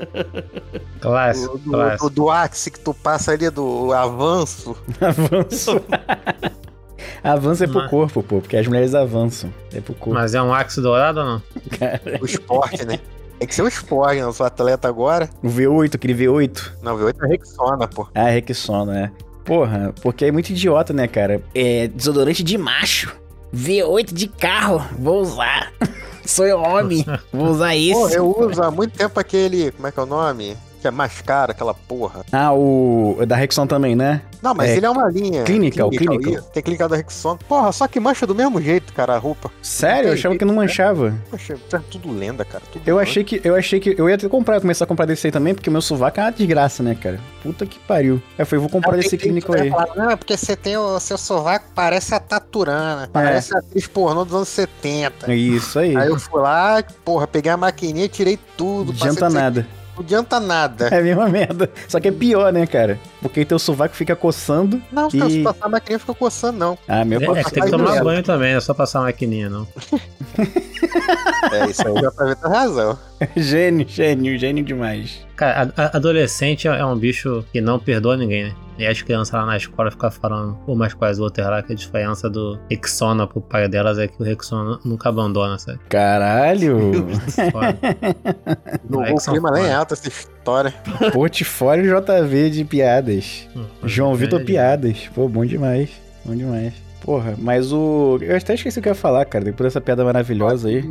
[1.00, 2.08] Clássico, Do, do, clássico.
[2.10, 4.74] do, do Axe que tu passa ali, do avanço.
[5.00, 5.80] Avanço.
[7.22, 9.52] Avanço é pro Mas- corpo, pô, porque as mulheres avançam.
[9.72, 10.14] É pro corpo.
[10.18, 11.42] Mas é um Axe dourado ou não?
[12.20, 12.98] O esporte, né?
[13.38, 14.22] Tem que o esporte, né?
[14.22, 15.31] Eu sou atleta agora.
[15.42, 16.72] O V8, aquele V8.
[16.83, 18.09] Não, V8 é Rexona, pô.
[18.14, 19.11] Ah, Rexona, é.
[19.44, 21.40] Porra, porque é muito idiota, né, cara?
[21.55, 23.16] É desodorante de macho.
[23.55, 24.85] V8 de carro.
[24.98, 25.72] Vou usar.
[26.27, 27.07] Sou homem.
[27.33, 27.98] Vou usar isso.
[27.98, 29.70] Pô, eu uso há muito tempo aquele.
[29.72, 30.57] Como é que é o nome?
[30.80, 32.24] Que é mais caro, aquela porra.
[32.32, 34.22] Ah, o o da Rexon também, né?
[34.40, 35.42] Não, mas É, ele é uma linha.
[35.42, 36.34] Clinical, Clinical.
[36.34, 36.42] isso.
[36.52, 37.38] Tem clinical da Rexona.
[37.48, 39.50] Porra, só que mancha do mesmo jeito, cara, a roupa.
[39.60, 40.10] Sério?
[40.10, 41.14] Eu achava que não manchava.
[41.30, 42.62] Poxa, é tudo lenda, cara.
[42.72, 43.10] Tudo Eu mancha.
[43.10, 45.54] achei que eu achei que eu ia ter comprar, começar a comprar desse aí também,
[45.54, 47.18] porque o meu sovaco é uma desgraça, né, cara?
[47.42, 48.22] Puta que pariu.
[48.36, 49.70] Aí eu falei, vou comprar Aí desse clínico aí.
[49.70, 53.08] falar, Não, é porque você tem o seu sovaco, parece a Taturana.
[53.12, 55.32] Parece a atriz pornô dos anos 70.
[55.32, 55.96] É Isso aí.
[55.96, 58.92] Aí eu fui lá, porra, peguei a maquininha e tirei tudo.
[58.92, 59.66] Não adianta nada.
[59.98, 60.88] Não adianta nada.
[60.88, 61.68] É a mesma merda.
[61.88, 62.98] Só que é pior, né, cara?
[63.20, 64.80] Porque teu sovaco fica coçando.
[64.92, 65.42] Não, cara, se e...
[65.42, 66.78] passar a maquininha fica coçando, não.
[66.87, 69.02] Ah, meu É, é que tem que tomar banho também, não é só passar a
[69.02, 69.66] maquininha, não.
[71.52, 72.98] É, isso aí já pra ver, tá razão.
[73.37, 75.20] gênio, gênio, gênio demais.
[75.37, 78.54] Cara, a- a- adolescente é um bicho que não perdoa ninguém, né?
[78.78, 81.76] E as crianças lá na escola ficam falando umas com as outras lá que a
[81.76, 85.80] diferença do Rexona pro pai delas é que o Rexona nunca abandona, sabe?
[85.88, 86.78] Caralho!
[88.88, 90.72] Que o clima nem alto essa história.
[91.12, 93.48] Portfólio JV de piadas.
[93.54, 95.08] Hum, João Vitor é, Piadas.
[95.14, 95.90] Pô, bom demais.
[96.24, 96.72] Bom demais.
[97.02, 98.18] Porra, mas o.
[98.20, 100.84] Eu até esqueci o que eu ia falar, cara, depois dessa piada maravilhosa aí.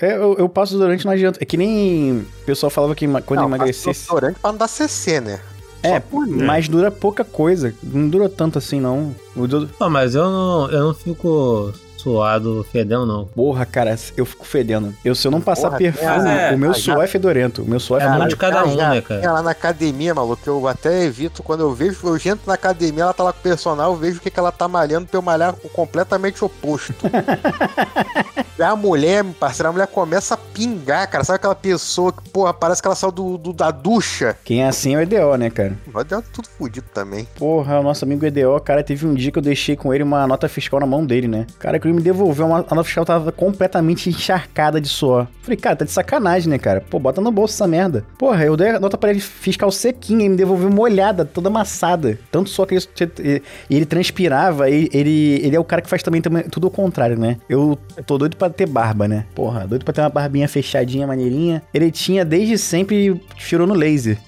[0.00, 1.38] É, eu, eu passo durante, não adianta.
[1.42, 3.86] É que nem o pessoal falava que quando Não, emagrecesse.
[3.86, 5.40] passa Ignorante pra não dar CC, né?
[5.82, 7.74] É, por mas dura pouca coisa.
[7.82, 9.14] Não dura tanto assim, não.
[9.34, 13.24] O do- mas eu não, eu não fico suado fedendo, não.
[13.26, 14.94] Porra, cara, eu fico fedendo.
[15.04, 17.62] Eu, se eu não passar Porra, perfume, é, o meu ah, já- suor é fedorento.
[17.62, 18.28] O meu suor é É fedorento.
[18.30, 19.20] de cada um, né, cara?
[19.22, 23.12] Ela na academia, maluco, eu até evito quando eu vejo, eu entro na academia, ela
[23.14, 25.22] tá lá com o personal, eu vejo o que, que ela tá malhando pra eu
[25.22, 26.94] malhar o completamente oposto.
[28.58, 31.24] é a mulher, meu parceiro, a mulher começa a pingar, cara.
[31.24, 34.36] Sabe aquela pessoa que, porra, parece que ela saiu do, do- da ducha?
[34.44, 35.76] Quem é assim é o EDO, né, cara?
[35.86, 37.26] Vai dar tudo fudido também.
[37.36, 40.26] Porra, o nosso amigo EDO, cara, teve um dia que eu deixei com ele uma
[40.26, 41.46] nota fiscal na mão dele, né?
[41.58, 45.26] Cara, que me devolveu, uma, a nota fiscal tava completamente encharcada de suor.
[45.42, 46.80] Falei, cara, tá de sacanagem, né, cara?
[46.80, 48.04] Pô, bota no bolso essa merda.
[48.18, 52.18] Porra, eu dei a nota pra ele fiscal sequinha e me devolveu molhada, toda amassada.
[52.30, 56.20] Tanto só que ele, ele transpirava, e ele, ele é o cara que faz também,
[56.20, 57.38] também tudo ao contrário, né?
[57.48, 59.26] Eu tô doido pra ter barba, né?
[59.34, 61.62] Porra, doido pra ter uma barbinha fechadinha, maneirinha.
[61.72, 64.18] Ele tinha desde sempre tirou no laser.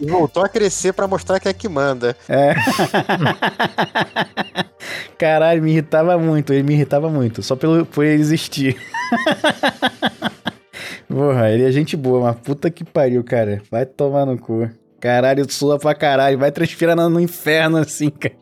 [0.00, 2.16] E voltou a crescer pra mostrar que é que manda.
[2.28, 2.54] É.
[5.22, 8.76] Caralho, me irritava muito, ele me irritava muito, só pelo, por ele existir.
[11.08, 13.62] Porra, ele é gente boa, mas puta que pariu, cara.
[13.70, 14.68] Vai tomar no cu.
[15.00, 16.38] Caralho, sua pra caralho.
[16.38, 18.34] Vai transpirar no no inferno assim, cara.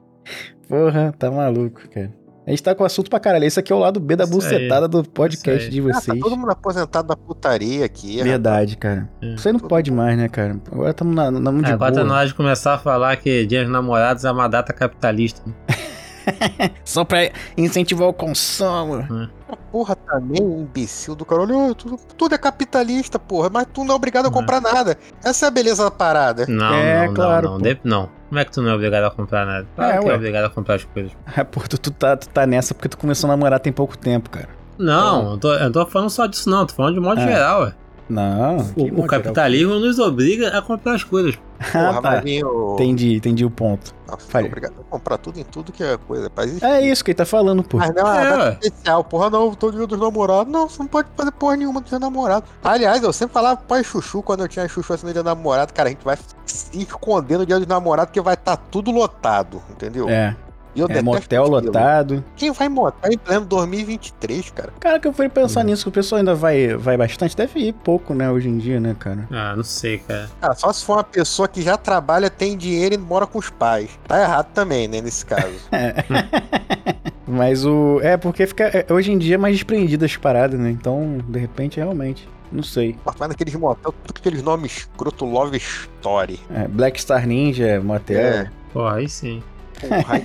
[0.68, 2.12] Porra, tá maluco, cara.
[2.46, 3.44] A gente tá com assunto pra caralho.
[3.44, 4.38] Esse aqui é o lado B da Isso aí.
[4.38, 6.18] bucetada do podcast de Ah, tá vocês.
[6.20, 8.22] todo mundo aposentado da putaria aqui.
[8.22, 9.06] Verdade, cara.
[9.22, 9.36] É.
[9.36, 10.58] Você não pode mais, né, cara?
[10.72, 12.08] Agora estamos na, na mão de Agora tá boa.
[12.12, 15.42] na hora de começar a falar que Dia dos Namorados é uma data capitalista.
[15.46, 15.52] né?
[16.84, 19.28] Só pra incentivar o consumo.
[19.72, 21.70] Porra, também, imbecil do caralho.
[21.70, 24.96] "Ah, Tudo, tudo é capitalista, porra, mas tu não é obrigado a comprar nada.
[25.24, 26.46] Essa é a beleza da parada.
[26.48, 27.62] Não, É, não, claro, não, não.
[27.62, 28.08] De- não.
[28.28, 29.66] Como é que tu não é obrigado a comprar nada?
[29.74, 30.14] Claro É, que é ué.
[30.16, 31.12] obrigado a comprar as coisas.
[31.36, 33.96] Ah, pô, tu, tu tá, tu tá nessa porque tu começou a namorar tem pouco
[33.98, 34.48] tempo, cara.
[34.78, 36.64] Não, eu tô, eu não tô falando só disso, não.
[36.66, 37.74] Tô falando de modo Ah, geral, ué.
[38.10, 38.58] Não.
[38.74, 41.36] que O, o capitalismo nos obriga a comprar as coisas.
[41.72, 42.22] Porra, Ah, tá.
[42.24, 43.94] Entendi, entendi o ponto.
[44.08, 44.48] Nossa, Fale.
[44.48, 46.30] obrigado a comprar tudo em tudo que é coisa.
[46.34, 47.76] Mas, É isso que ele tá falando, pô.
[47.78, 50.52] Mas não é É, especial, porra, não, tô dia dos namorados.
[50.52, 52.46] Não, você não pode fazer porra nenhuma do seu namorado.
[52.64, 55.72] Aliás, eu sempre falava pai Chuchu, quando eu tinha Chuchu assim no dia do namorado,
[55.72, 59.62] cara, a gente vai se esconder no dia dos namorados, porque vai estar tudo lotado,
[59.70, 60.08] entendeu?
[60.08, 60.34] É,
[60.74, 62.24] eu é motel lotado.
[62.36, 64.72] Quem vai em motel em pleno 2023, cara?
[64.78, 65.30] Cara, que eu fui Hum.
[65.30, 67.36] pensar nisso, que o pessoal ainda vai, vai bastante.
[67.36, 69.26] Deve ir pouco, né, hoje em dia, né, cara?
[69.30, 70.30] Ah, não sei, cara.
[70.40, 73.50] Cara, só se for uma pessoa que já trabalha, tem dinheiro e mora com os
[73.50, 73.90] pais.
[74.06, 75.54] Tá errado também, né, nesse caso.
[77.26, 78.00] Mas o.
[78.02, 78.64] É, porque fica.
[78.64, 80.70] é, hoje em dia é mais desprendido as paradas, né?
[80.70, 82.28] Então, de repente, realmente.
[82.50, 82.96] Não sei.
[83.04, 86.40] Mas vai naqueles motel, tudo aqueles nomes escroto Love Story.
[86.52, 88.18] É, Black Star Ninja, motel.
[88.20, 88.50] É.
[88.72, 89.40] Porra, aí sim.
[89.80, 90.20] Porra,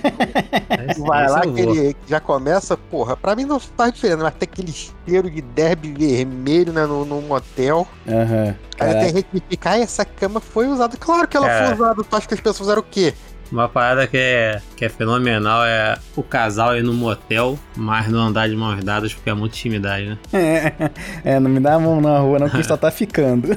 [1.06, 4.48] vai lá eu que ele já começa, porra, pra mim não faz diferença, mas tem
[4.50, 7.86] aquele cheiro de derby vermelho, né, no, no motel.
[8.08, 8.54] Aham.
[8.78, 10.96] Aí tem gente que fica, ah, essa cama foi usada.
[10.98, 11.64] Claro que ela É.
[11.66, 13.14] foi usada, tu acha que as pessoas fizeram o quê?
[13.50, 18.18] Uma parada que é, que é fenomenal é o casal ir no motel, mas não
[18.18, 20.18] andar de mãos dadas porque é muita intimidade, né?
[21.24, 23.56] É, não me dá a mão na rua, não, que só tá ficando.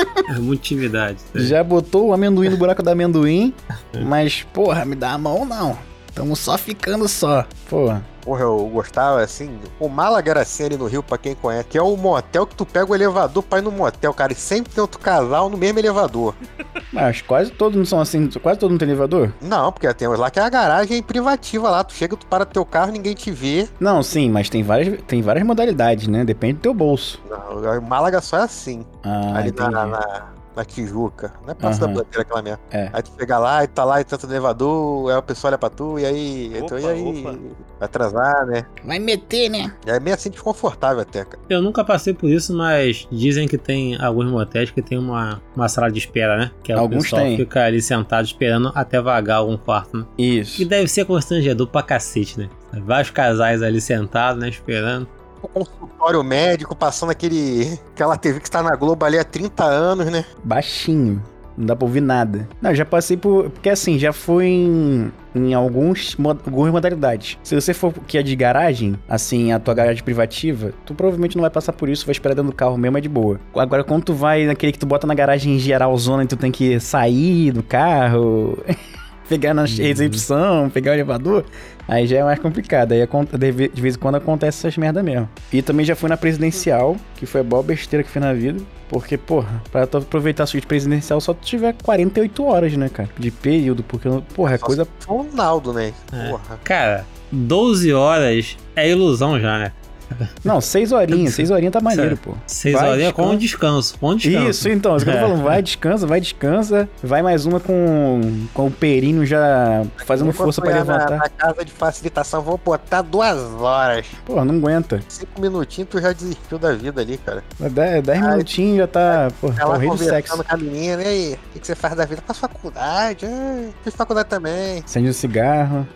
[0.28, 1.18] É muita intimidade.
[1.34, 3.52] Já botou o amendoim no buraco do amendoim,
[4.06, 5.76] mas, porra, me dá a mão não.
[6.14, 7.44] Tamo só ficando só.
[7.68, 8.04] Porra.
[8.30, 11.76] Porra, eu gostava, assim, o Málaga era assim ali no Rio, pra quem conhece, que
[11.76, 14.72] é o motel que tu pega o elevador pra ir no motel, cara, e sempre
[14.72, 16.32] tem outro casal no mesmo elevador.
[16.92, 19.32] Mas quase todos não são assim, quase todo mundo tem elevador?
[19.40, 22.64] Não, porque tem lá que é a garagem privativa lá, tu chega, tu para teu
[22.64, 23.68] carro, ninguém te vê.
[23.80, 26.24] Não, sim, mas tem várias, tem várias modalidades, né?
[26.24, 27.20] Depende do teu bolso.
[27.28, 30.26] Não, o Málaga só é assim, Ah, ali na, na,
[30.60, 31.94] na Tijuca, não é Praça Aham.
[31.94, 32.58] da Bandeira aquela mesmo.
[32.70, 32.90] É.
[32.92, 35.58] Aí tu chega lá e tá lá e tá no elevador, aí o pessoal olha
[35.58, 37.30] pra tu, e aí, então, e Opa, aí, opa.
[37.32, 37.40] vai
[37.80, 38.66] atrasar, né?
[38.84, 39.72] Vai meter, né?
[39.86, 41.42] E é meio assim desconfortável até, cara.
[41.48, 45.68] Eu nunca passei por isso, mas dizem que tem alguns motéis que tem uma, uma
[45.68, 46.50] sala de espera, né?
[46.62, 47.36] Que é o Alguns pessoal têm.
[47.36, 50.04] fica ali sentado esperando até vagar algum quarto, né?
[50.18, 50.56] Isso.
[50.56, 52.48] Que deve ser constrangedor pra cacete, né?
[52.84, 54.48] Vários casais ali sentados, né?
[54.48, 55.08] Esperando.
[55.42, 57.78] O consultório médico passando aquele.
[57.92, 60.24] aquela TV que está na Globo ali há 30 anos, né?
[60.44, 61.22] Baixinho.
[61.56, 62.48] Não dá pra ouvir nada.
[62.60, 63.50] Não, já passei por.
[63.50, 67.38] Porque assim, já fui em, em alguns, algumas modalidades.
[67.42, 71.42] Se você for que é de garagem, assim, a tua garagem privativa, tu provavelmente não
[71.42, 73.38] vai passar por isso, vai esperar dentro do carro mesmo, é de boa.
[73.54, 76.50] Agora, quando tu vai naquele que tu bota na garagem geral zona e tu tem
[76.50, 78.58] que sair do carro.
[79.30, 81.44] Pegar na recepção, pegar o elevador,
[81.88, 82.92] aí já é mais complicado.
[82.92, 83.00] Aí
[83.38, 85.28] de ve- de vez em quando acontece essas merda mesmo.
[85.52, 88.60] E também já fui na presidencial, que foi a boa besteira que fiz na vida.
[88.88, 93.08] Porque, porra, pra tu aproveitar a suíte presidencial só tu tiver 48 horas, né, cara?
[93.16, 94.84] De período, porque, porra, é coisa.
[94.84, 95.92] se for o Naldo, né?
[96.12, 96.28] É.
[96.28, 96.58] Porra.
[96.64, 99.72] Cara, 12 horas é ilusão já, né?
[100.44, 102.34] Não, 6 horinhas, 6 horinhas tá maneiro, pô.
[102.46, 103.38] 6 Vai, horas é com descansa.
[103.38, 103.98] descanso.
[103.98, 104.48] Com descanso.
[104.50, 105.22] Isso, então, isso que eu tô É.
[105.22, 105.42] falando.
[105.42, 106.88] Vai, descansa, vai, descansa.
[107.02, 108.20] Vai mais uma com,
[108.54, 111.10] com o perinho já fazendo força pra levantar.
[111.10, 114.06] Na, na casa de facilitação, vou botar duas horas.
[114.24, 115.00] Porra, não aguenta.
[115.08, 117.42] Cinco minutinhos, tu já desistiu da vida ali, cara.
[117.58, 119.28] 10 Ai, minutinhos já tá.
[119.40, 120.36] Tá tá o rei do sexo.
[120.36, 121.32] com a menina, e aí?
[121.34, 122.22] O que, que você faz da vida?
[122.26, 123.26] Faço faculdade.
[123.26, 124.82] Ah, fiz faculdade também.
[124.84, 125.86] Acende um cigarro,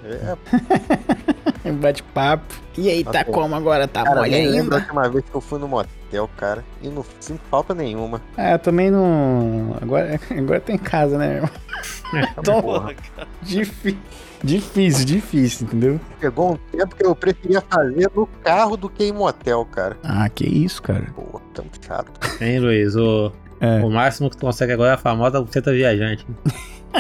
[1.64, 2.63] É, bate papo.
[2.76, 3.32] E aí, tá Ok.
[3.32, 3.86] como agora?
[3.86, 4.76] Tá cara, mole ainda?
[4.76, 6.64] última vez que eu fui no motel, cara.
[6.82, 8.20] E não sinto falta nenhuma.
[8.36, 9.76] É, eu também não.
[9.80, 11.50] Agora, agora tem casa, né, meu irmão?
[12.38, 12.94] Então, Porra.
[13.42, 13.98] difí-
[14.42, 16.00] difícil, difícil, entendeu?
[16.20, 19.96] Pegou um tempo que eu preferia fazer no carro do que em motel, cara.
[20.04, 21.06] Ah, que isso, cara.
[21.14, 22.12] Pô, tão chato.
[22.40, 22.94] Hein, Luiz?
[22.94, 23.82] O, É.
[23.82, 26.24] o máximo que tu consegue agora é a famosa buceta viajante.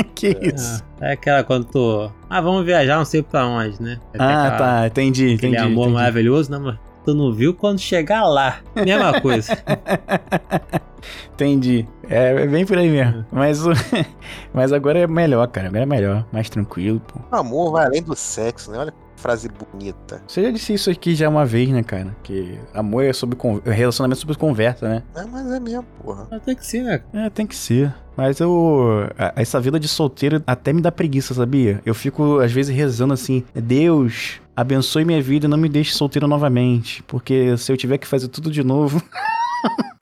[0.14, 0.82] que isso?
[1.00, 2.10] É, é aquela quando tu.
[2.28, 3.98] Ah, vamos viajar, não sei pra onde, né?
[4.12, 5.56] Tem Ah, aquela- tá, entendi, Aquele entendi.
[5.56, 5.94] amor entendi.
[5.94, 6.78] maravilhoso, né, mano?
[7.04, 8.60] Tu não viu quando chegar lá.
[8.74, 9.52] Mesma coisa.
[11.34, 11.86] Entendi.
[12.08, 13.26] É, é bem por aí mesmo.
[13.30, 13.70] Mas, o...
[14.54, 15.66] Mas agora é melhor, cara.
[15.68, 16.24] Agora é melhor.
[16.32, 17.20] Mais tranquilo, pô.
[17.30, 18.78] O amor vai além do sexo, né?
[18.78, 20.20] Olha que frase bonita.
[20.28, 22.14] Você já disse isso aqui já uma vez, né, cara?
[22.22, 23.58] Que amor é sobre con...
[23.64, 25.02] relacionamento é sobre conversa, né?
[25.16, 26.28] É, mas é mesmo, porra.
[26.30, 27.00] Mas tem que ser, né?
[27.14, 27.94] É, tem que ser.
[28.14, 29.08] Mas eu.
[29.34, 31.80] Essa vida de solteiro até me dá preguiça, sabia?
[31.86, 36.28] Eu fico, às vezes, rezando assim: Deus, abençoe minha vida e não me deixe solteiro
[36.28, 37.02] novamente.
[37.04, 39.02] Porque se eu tiver que fazer tudo de novo.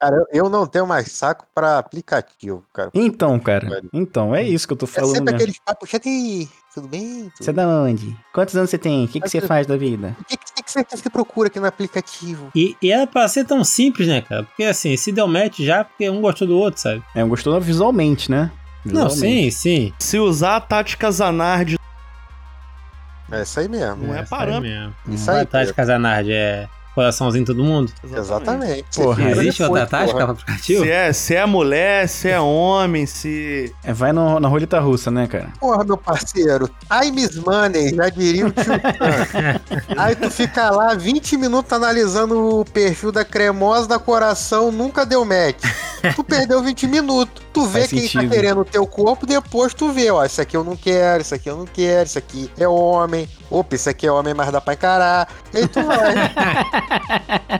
[0.00, 2.90] Cara, eu, eu não tenho mais saco pra aplicativo, cara.
[2.92, 3.80] Então, cara.
[3.92, 5.10] Então, é isso que eu tô É falando.
[5.14, 5.36] sempre mesmo.
[5.36, 6.48] aqueles papos, já tem.
[6.74, 7.30] Tudo bem?
[7.36, 8.16] Tudo Você é da onde?
[8.32, 9.04] Quantos anos você tem?
[9.04, 10.16] O que, que você faz da vida?
[10.20, 12.50] O que, que, que você, que você procura aqui no aplicativo?
[12.54, 14.44] E, e era pra ser tão simples, né, cara?
[14.44, 17.02] Porque assim, se deu match já, porque um gostou do outro, sabe?
[17.14, 18.50] É, gostou visualmente, né?
[18.84, 19.92] Não, sim, sim.
[19.98, 21.78] Se usar a tática Zanardi,
[23.30, 24.06] É isso aí mesmo.
[24.06, 24.68] não é aí parâmetro.
[24.68, 24.94] mesmo.
[25.08, 27.92] Isso aí, Atrás de Casanardi é coraçãozinho todo mundo?
[28.16, 28.84] Exatamente.
[28.94, 30.24] Porra, Existe outra tática porra.
[30.26, 30.84] pro aplicativo?
[30.84, 33.72] Se é, se é mulher, se é homem, se.
[33.84, 35.52] É, vai no, na roleta russa, né, cara?
[35.58, 38.72] Porra, meu parceiro, time is money, já diria o tio.
[39.96, 45.24] Aí tu fica lá 20 minutos analisando o perfil da cremosa da coração, nunca deu
[45.24, 45.62] match.
[46.16, 47.42] Tu perdeu 20 minutos.
[47.52, 48.28] Tu vê Faz quem sentido.
[48.28, 51.34] tá querendo o teu corpo, depois tu vê, ó, isso aqui eu não quero, isso
[51.34, 53.28] aqui eu não quero, isso aqui é homem.
[53.52, 55.28] Opa, isso aqui é homem, mas dá pra encarar.
[55.52, 55.98] E aí tu vai.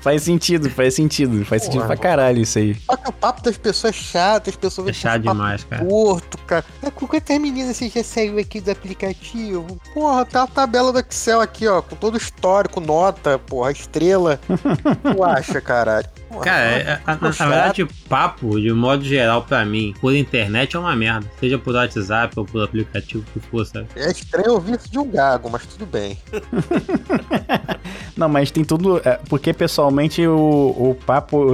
[0.00, 1.44] Faz sentido, faz sentido.
[1.44, 2.74] Faz sentido pra caralho isso aí.
[2.86, 5.84] Só que o papo das pessoas é chato, as pessoas É chato demais, cara.
[5.84, 6.64] Curto, cara.
[6.82, 9.78] É, com quantas meninas você já saiu aqui do aplicativo?
[9.92, 14.38] Porra, tá a tabela do Excel aqui, ó, com todo o histórico, nota, porra, estrela.
[15.14, 16.06] tu acha, caralho?
[16.28, 20.78] Porra, Cara, é- a- na, verdade, papo, de modo geral, pra mim, por internet é
[20.78, 21.30] uma merda.
[21.40, 23.86] Seja por WhatsApp ou por aplicativo que for, sabe?
[23.96, 26.18] É estranho ouvir isso de um gago, mas tudo bem.
[28.16, 28.98] Não, mas tem tudo.
[29.04, 31.46] é, porque pessoalmente o, o papo,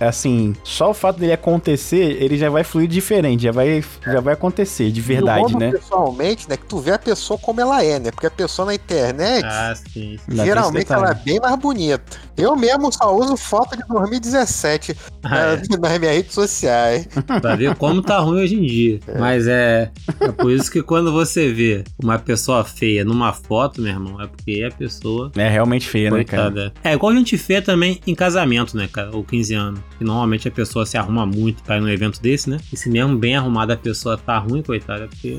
[0.00, 4.34] assim, só o fato dele acontecer, ele já vai fluir diferente, já vai, já vai
[4.34, 5.70] acontecer de E o verdade, né?
[5.70, 8.10] Pessoalmente, né, que tu vê a pessoa como ela é, né?
[8.10, 10.18] Porque a pessoa na internet, Ah, sim.
[10.26, 12.02] Tem geralmente ela é bem mais bonita.
[12.36, 15.56] Eu mesmo só uso foto de 2017 Ah, na- é.
[15.56, 17.06] nas minhas redes sociais.
[17.40, 19.00] Pra ver como tá ruim hoje em dia.
[19.18, 23.92] Mas é, é por isso que quando você vê uma pessoa feia numa foto, meu
[23.92, 25.30] irmão, é porque a pessoa.
[25.36, 26.50] É realmente feio, né, cara?
[26.50, 26.74] Coitada.
[26.82, 29.10] É igual a gente vê também em casamento, né, cara?
[29.14, 29.80] Ou 15 anos.
[29.98, 32.58] Que normalmente a pessoa se arruma muito pra ir num evento desse, né?
[32.72, 35.38] E se mesmo bem arrumada a pessoa tá ruim, coitada, é porque.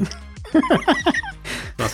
[1.77, 1.85] tá.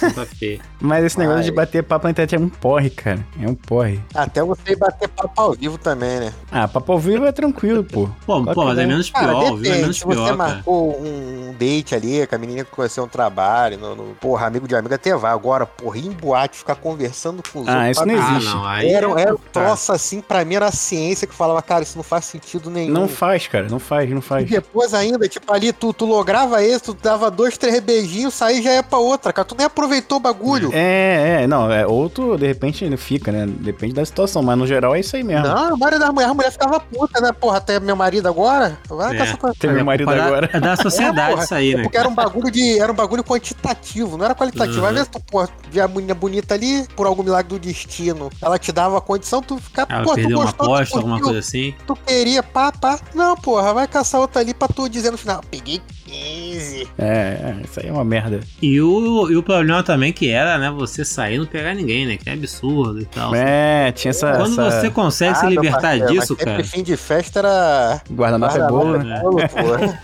[0.79, 1.45] Mas esse negócio Ai.
[1.45, 3.25] de bater papo na internet é um porre, cara.
[3.41, 3.99] É um porre.
[4.13, 6.33] Até você bater papo ao vivo também, né?
[6.51, 8.09] Ah, papo ao vivo é tranquilo, pô.
[8.25, 9.47] Pô, pô, mas é menos Cara, pior, viu?
[9.57, 9.81] É depende.
[9.81, 10.35] menos Se você pior, cara.
[10.37, 14.67] marcou um date ali com a menina que conheceu um trabalho, no, no- porra, amigo
[14.67, 15.31] de amigo até vai.
[15.31, 17.91] Agora, porra, ir em boate, ficar conversando com os Ah, outros.
[17.97, 18.53] isso não Ah, existe.
[18.55, 18.89] não, aí.
[18.89, 21.97] Era, é era um troço assim, pra mim era a ciência que falava, cara, isso
[21.97, 22.93] não faz sentido nenhum.
[22.93, 23.67] Não faz, cara.
[23.69, 24.49] Não faz, não E faz.
[24.49, 28.73] depois ainda, tipo, ali, tu, tu lograva esse, tu dava dois, três beijinhos, saí já
[28.73, 29.46] ia pra outra, cara.
[29.47, 30.69] Tu nem aproveitou o bagulho.
[30.73, 33.45] É, é, não, é, ou tu, de repente, ele fica, né?
[33.47, 35.47] Depende da situação, mas no geral é isso aí mesmo.
[35.47, 37.31] Não, a maioria das mulheres, a mulher ficava puta, né?
[37.31, 38.77] Porra, até meu marido agora.
[38.89, 39.17] Vai É.
[39.17, 40.49] caçar com- Tem meu marido culpa da- agora.
[40.53, 41.83] É da sociedade porra, isso aí, é né?
[41.83, 42.79] Porque era um bagulho de.
[42.79, 44.79] Era um bagulho quantitativo, não era qualitativo.
[44.81, 44.85] Uhum.
[44.87, 48.57] Às vezes tu, pô, via a menina bonita ali, por algum milagre do destino, ela
[48.59, 51.19] te dava a condição, tu ficava, Ela pô, tu perdeu uma gostou, tu aposta, alguma
[51.21, 51.73] coisa assim.
[51.85, 52.99] Tu queria, pá, pá.
[53.15, 55.41] Não, porra, vai caçar outra ali pra tu dizer no final.
[55.49, 56.87] Peguei 15.
[56.97, 58.39] É, é, isso aí é uma merda.
[58.61, 62.05] E o, e o problema também que era, né, você sair e não pegar ninguém,
[62.05, 62.17] né?
[62.17, 63.33] Que é absurdo e tal.
[63.35, 64.31] É, tinha essa.
[64.37, 66.63] Quando essa você consegue se Ah, meu libertar parceiro, disso, cara.
[66.63, 68.01] fim de festa era.
[68.11, 69.19] Guardanapo é boa, né?
[69.21, 69.99] bolo, porra.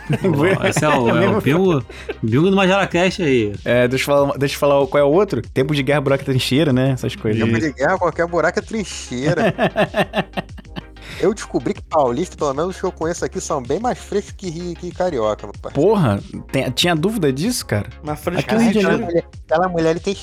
[0.61, 1.86] Pô, Esse é o, é o bingo,
[2.21, 3.53] bingo do Majora Cash aí.
[3.65, 5.41] É, deixa eu, falar, deixa eu falar qual é o outro.
[5.41, 6.91] Tempo de guerra, buraco e trincheira, né?
[6.91, 7.41] Essas coisas.
[7.41, 9.53] Tempo de guerra, qualquer buraco é trincheira.
[11.20, 14.34] Eu descobri que paulista, pelo menos os que eu conheço aqui, são bem mais frescos
[14.34, 15.72] que, Rio- que carioca, meu pai.
[15.74, 17.89] Porra, tem- tinha dúvida disso, cara?
[18.03, 20.16] Na frente Aqui no Rio de aquela, mulher, aquela mulher ele tem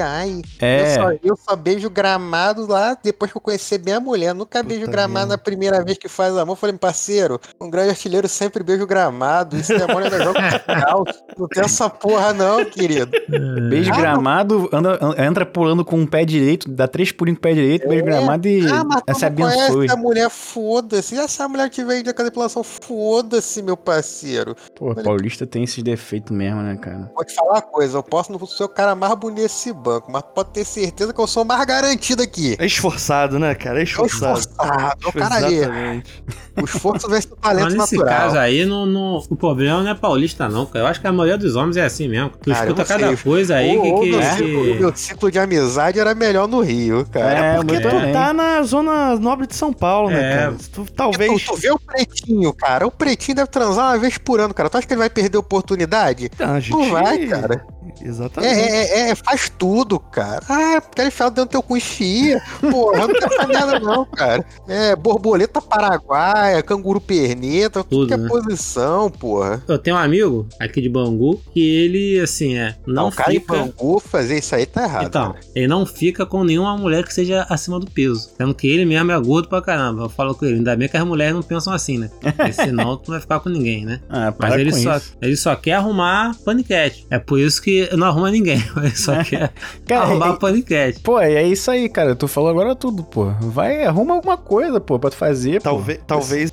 [0.00, 0.42] ai.
[0.60, 0.80] É.
[0.80, 4.34] Eu, só, eu só beijo gramado lá depois que eu conhecer bem a mulher.
[4.34, 6.56] Nunca beijo gramado na primeira vez que faz amor.
[6.56, 9.56] Falei, parceiro, um grande artilheiro sempre beijo gramado.
[9.56, 11.04] Isso demora ainda jogo final.
[11.38, 13.10] Não tem essa porra, não, querido.
[13.68, 17.40] Beijo Ah, gramado, anda, an- entra pulando com o pé direito, dá três pulinhos com
[17.40, 19.90] o pé direito, beijo gramado e Ah, mas não conhece abençoe.
[19.90, 21.14] a mulher, foda-se.
[21.14, 24.54] E essa mulher que veio de depilação, foda-se, meu parceiro.
[24.74, 27.10] Pô, paulista tem esses defeitos mesmo, né, cara?
[27.14, 30.10] Vou te falar uma coisa, eu posso não ser o cara mais bonito desse banco,
[30.12, 32.56] mas pode ter certeza que eu sou o mais garantido aqui.
[32.58, 33.78] É esforçado, né, cara?
[33.78, 34.38] É É o esforçado.
[34.38, 35.54] esforçado, é o cara ali.
[35.56, 36.24] Exatamente.
[36.56, 38.18] O esforço vence o talento Mas nesse natural.
[38.20, 40.84] caso aí, não, não- o problema não é paulista, não, cara.
[40.84, 42.30] Eu acho que a maioria dos homens é assim mesmo.
[42.30, 43.16] Tu Cara, escuta não cada sei.
[43.16, 43.88] coisa aí Ou- que.
[43.90, 47.38] ou que- meu que- ciclo- o meu ciclo de amizade era melhor no Rio, cara.
[47.38, 48.12] É, Porque o tu também.
[48.12, 50.36] tá na zona nobre de São Paulo, né, É.
[50.36, 50.56] cara?
[50.72, 51.42] Tu, talvez.
[51.44, 52.86] Tu, tu vê o pretinho, cara.
[52.86, 54.68] O pretinho deve transar uma vez por ano, cara.
[54.70, 56.30] Tu acha que ele vai perder oportunidade?
[56.38, 56.70] Ah, a gente...
[56.70, 57.64] Não vai, cara.
[58.00, 58.52] É, Exatamente.
[58.54, 60.42] é, é, é, faz tudo, cara.
[60.48, 62.42] Ah, quero enfiar dentro do teu cu enfia.
[62.60, 64.44] Porra, não quero essa merda não, cara.
[64.68, 68.28] É, borboleta paraguaia, canguru perneta, tudo, que é né?
[68.28, 69.62] posição, porra.
[69.66, 72.74] Eu tenho um amigo aqui de Bangu que ele, assim, é.
[72.86, 73.56] Não Não, cara fica.
[73.56, 75.06] em Bangu fazer isso aí tá errado.
[75.06, 75.40] Então, né?
[75.54, 78.30] ele não fica com nenhuma mulher que seja acima do peso.
[78.36, 80.04] Sendo que ele mesmo é gordo pra caramba.
[80.04, 82.10] Eu falo com ele, ainda bem que as mulheres não pensam assim, né?
[82.20, 84.00] Porque senão tu não vai ficar com ninguém, né?
[84.08, 85.16] Ah, Mas ele só, isso.
[85.20, 87.06] ele só quer arrumar paniquete.
[87.10, 88.62] É por isso que não arruma ninguém.
[88.76, 89.33] Ele só quer
[89.86, 91.00] Cara, arrumar e- paniquete.
[91.00, 92.14] Pô, é isso aí, cara.
[92.14, 93.26] Tu falou agora tudo, pô.
[93.40, 95.64] Vai, arruma alguma coisa, pô, pra tu fazer, pô.
[95.64, 96.52] Talvez, talvez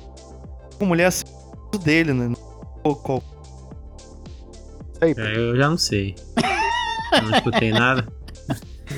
[0.78, 1.30] com mulher acima
[1.84, 2.32] dele, né?
[2.84, 3.22] Ou qual-
[5.00, 6.14] Aí, É, eu já não sei.
[7.12, 8.06] Eu não escutei nada.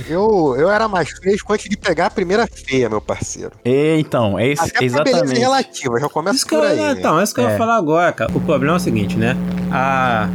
[0.08, 3.52] eu, eu era mais fresco antes de pegar a primeira feia, meu parceiro.
[3.64, 5.38] É, então, é isso, Até a beleza é exatamente.
[5.40, 6.76] relativa, já começa Isso que por eu, aí.
[6.76, 6.94] né?
[6.98, 7.52] então, é isso que eu É.
[7.52, 8.30] ia falar agora, cara.
[8.36, 9.34] O problema é o seguinte, né?
[9.72, 10.28] A.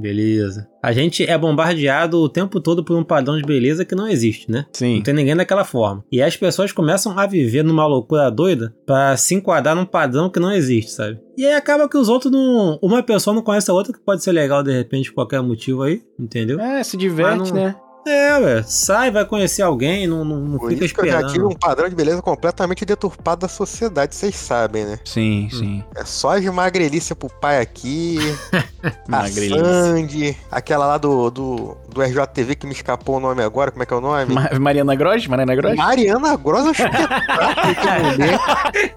[0.00, 0.68] Beleza.
[0.82, 4.50] A gente é bombardeado o tempo todo por um padrão de beleza que não existe,
[4.50, 4.64] né?
[4.72, 4.96] Sim.
[4.96, 6.04] Não tem ninguém daquela forma.
[6.10, 10.38] E as pessoas começam a viver numa loucura doida pra se enquadrar num padrão que
[10.40, 11.18] não existe, sabe?
[11.36, 12.78] E aí acaba que os outros não.
[12.82, 15.82] Uma pessoa não conhece a outra que pode ser legal de repente por qualquer motivo
[15.82, 16.60] aí, entendeu?
[16.60, 17.76] É, se diverte, não- né?
[18.06, 18.62] É, ué.
[18.62, 21.52] Sai, vai conhecer alguém, não, não, não Por fica isso que eu já tive esperando.
[21.52, 24.98] um padrão de beleza completamente deturpado da sociedade, vocês sabem, né?
[25.04, 25.84] Sim, sim.
[25.94, 28.18] É só as magrelícia pro pai aqui,
[29.06, 29.64] a.
[29.64, 33.86] Sandy, aquela lá do, do, do RJTV que me escapou o nome agora, como é
[33.86, 34.32] que é o nome?
[34.32, 35.26] Ma- Mariana Gross?
[35.26, 35.76] Mariana Gross?
[35.76, 38.40] Mariana Gross um espetáculo de mulher.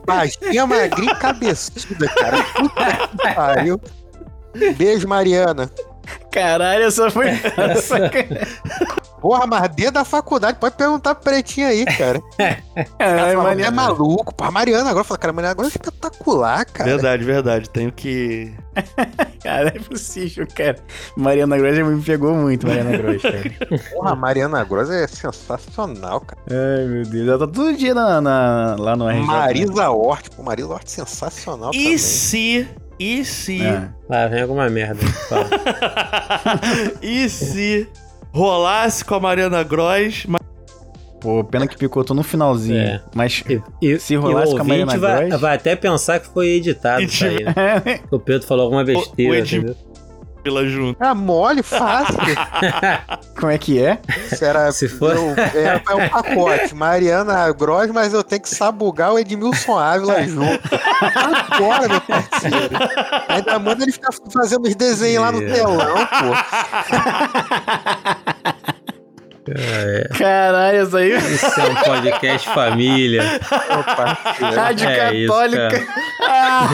[0.06, 2.44] Baixinha, magrinha e cabeçuda, cara.
[2.44, 3.82] Puta que pariu.
[4.78, 5.70] Beijo, Mariana.
[6.32, 7.28] Caralho, essa foi.
[7.58, 8.10] essa-
[9.22, 12.20] Porra, mas desde a faculdade, pode perguntar pro pretinho aí, cara.
[12.98, 13.68] Fala, Mariana.
[13.68, 14.34] é maluco.
[14.34, 16.90] Porra, Mariana agora fala, cara, Mariana agora é espetacular, cara.
[16.90, 17.70] Verdade, verdade.
[17.70, 18.52] Tenho que.
[19.44, 20.78] Cara, é possível, cara.
[21.18, 23.80] Mariana Gross me pegou muito, Mariana Gross, cara.
[23.92, 26.40] Porra, a Mariana Gross é sensacional, cara.
[26.50, 27.28] Ai, meu Deus.
[27.28, 29.26] Ela tá todo dia na, na- lá no RJ.
[29.26, 31.98] Marisa Hort, pô, Marisa Hort sensacional E também.
[31.98, 32.68] se.
[33.02, 33.64] E se.
[33.66, 33.90] É.
[34.08, 35.00] Lá vem alguma merda.
[37.02, 37.88] E se
[38.32, 40.42] rolasse com a Mariana Gross, mas
[41.20, 42.80] Pô, pena que picotou no finalzinho.
[42.80, 43.02] É.
[43.14, 43.44] Mas.
[43.82, 47.04] E, Se rolasse o com a Mariana vai, Gross- vai até pensar que foi editado
[47.04, 48.00] isso aí, né?
[48.10, 49.76] O Pedro falou alguma besteira, o Edi- entendeu?
[50.42, 50.98] Pela junto.
[51.00, 52.18] Ah, mole, fácil.
[53.40, 54.00] Como é que é?
[54.32, 56.74] Isso era, Se for- eu, é, é um pacote.
[56.76, 60.62] Mariana Gross, mas eu tenho que sabugar o Edmilson Ávila junto.
[61.54, 62.76] Agora, meu parceiro.
[63.28, 66.32] Ainda manda ele ficar fazendo os desenhos lá no telão, pô.
[70.18, 71.12] Caralho, essa aí.
[71.18, 73.24] Isso é um podcast família.
[73.96, 74.56] Parceiro.
[74.56, 75.88] Rádio É isso, Católica.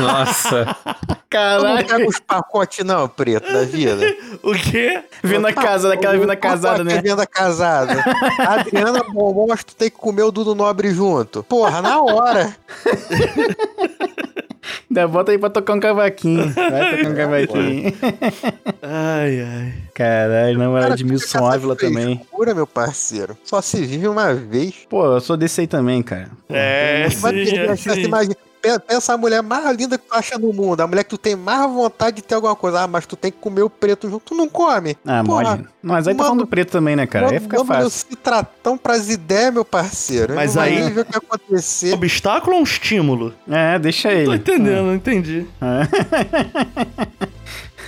[0.01, 0.75] Nossa.
[0.85, 1.87] Tu não Caralho.
[1.87, 4.05] pega os pacotes, não, preto, da vida.
[4.43, 5.01] O quê?
[5.23, 7.01] Venda casa, daquela venda casada, né?
[7.01, 8.03] Venda casada.
[8.39, 11.43] Adriana Bombom, mas tu tem que comer o Dudu Nobre junto.
[11.43, 12.55] Porra, na hora.
[14.89, 16.49] Ainda bota aí pra tocar um cavaquinho.
[16.53, 17.93] Vai tocar um cavaquinho.
[18.81, 19.73] Ai, ai.
[19.93, 22.17] Caralho, namorada de Milson Ávila também.
[22.17, 23.37] frescura, meu parceiro.
[23.43, 24.73] Só se vive uma vez.
[24.89, 26.29] Pô, eu sou desse aí também, cara.
[26.47, 28.35] É, Vai sim, é, imagina.
[28.61, 30.81] Pe- Pensa a mulher mais linda que tu acha no mundo.
[30.81, 32.81] A mulher que tu tem mais vontade de ter alguma coisa.
[32.81, 34.23] Ah, mas tu tem que comer o preto junto.
[34.25, 34.97] Tu não come.
[35.05, 35.67] Ah, Porra, mole.
[35.81, 37.31] Mas aí tá mano, falando do preto também, né, cara?
[37.31, 37.89] Aí fica Vamos fácil.
[37.89, 40.35] se tratão pras ideias, meu parceiro.
[40.35, 41.93] Mas Não aí- ver o que acontecer.
[41.93, 43.33] Obstáculo ou um estímulo?
[43.49, 44.35] É, deixa Tô ele.
[44.35, 45.45] entendendo, não entendi.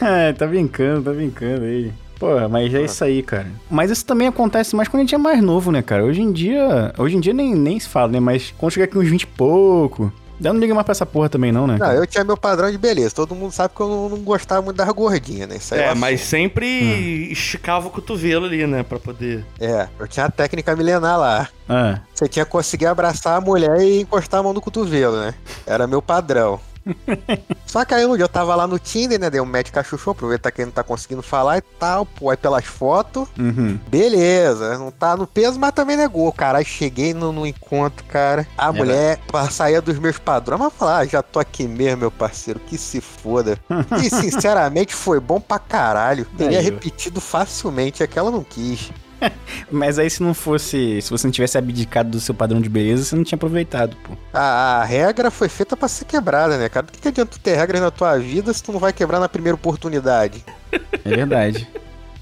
[0.01, 1.91] É, tá brincando, tá brincando aí.
[2.17, 3.47] Porra, mas é isso aí, cara.
[3.69, 6.03] Mas isso também acontece mais quando a gente é mais novo, né, cara?
[6.05, 6.93] Hoje em dia.
[6.97, 8.19] Hoje em dia nem, nem se fala, né?
[8.19, 10.11] Mas quando chegar aqui uns 20 e pouco.
[10.43, 11.77] Eu não liga mais pra essa porra também, não, né?
[11.79, 13.13] Não, eu tinha meu padrão de beleza.
[13.13, 15.57] Todo mundo sabe que eu não, não gostava muito das gordinhas, né?
[15.57, 18.83] Isso aí É, mas sempre esticava o cotovelo ali, né?
[18.83, 19.45] Pra poder.
[19.59, 21.49] É, eu tinha a técnica milenar lá.
[21.67, 25.33] Ah, Você tinha que conseguir abraçar a mulher e encostar a mão no cotovelo, né?
[25.67, 26.59] Era meu padrão.
[27.65, 29.29] Só que aí um dia eu tava lá no Tinder, né?
[29.29, 32.05] Dei um match cachuchou, aproveitar que ele não tá conseguindo falar e tal.
[32.05, 33.79] Pô, aí pelas fotos, uhum.
[33.87, 34.77] beleza.
[34.77, 36.31] Não tá no peso, mas também negou.
[36.31, 38.47] Cara, aí cheguei no, no encontro, cara.
[38.57, 42.11] A mulher pra sair dos meus padrões, mas falar, ah, já tô aqui mesmo, meu
[42.11, 43.59] parceiro, que se foda.
[44.03, 46.25] E sinceramente foi bom pra caralho.
[46.37, 46.61] Teria ó.
[46.61, 48.91] repetido facilmente, é que ela não quis.
[49.71, 51.01] Mas aí se não fosse.
[51.01, 54.13] Se você não tivesse abdicado do seu padrão de beleza, você não tinha aproveitado, pô.
[54.33, 56.85] A, a regra foi feita pra ser quebrada, né, cara?
[56.85, 59.19] Do que, que adianta tu ter regras na tua vida se tu não vai quebrar
[59.19, 60.43] na primeira oportunidade?
[60.71, 61.67] É verdade.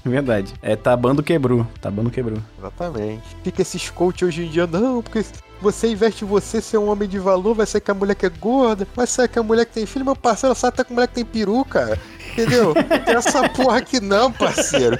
[0.04, 0.54] É verdade.
[0.62, 1.66] É, Tabando quebrou.
[1.80, 2.38] Tabando quebrou.
[2.58, 3.22] Exatamente.
[3.42, 5.24] Fica esses coach hoje em dia, não, porque
[5.60, 8.26] você investe em você ser um homem de valor, vai ser que a mulher que
[8.26, 10.92] é gorda, vai ser que a mulher que tem filho, meu parceiro, só até com
[10.92, 11.98] a mulher que tem peru, cara.
[12.42, 12.74] Entendeu?
[13.06, 14.98] Essa porra aqui não, parceiro.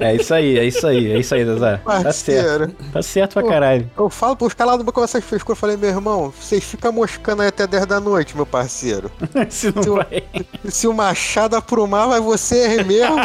[0.00, 1.76] É isso aí, é isso aí, é isso aí, Zezé.
[1.76, 2.02] Tá certo.
[2.04, 2.68] Parceiro.
[2.92, 3.90] Tá certo pra caralho.
[3.96, 6.64] Eu falo pros caras lá do meu começar de frescura, eu falei, meu irmão, vocês
[6.64, 9.10] ficam moscando aí até 10 da noite, meu parceiro.
[9.48, 10.24] Se não Se o- vai.
[10.68, 13.16] Se o machado aprumar, vai você mesmo.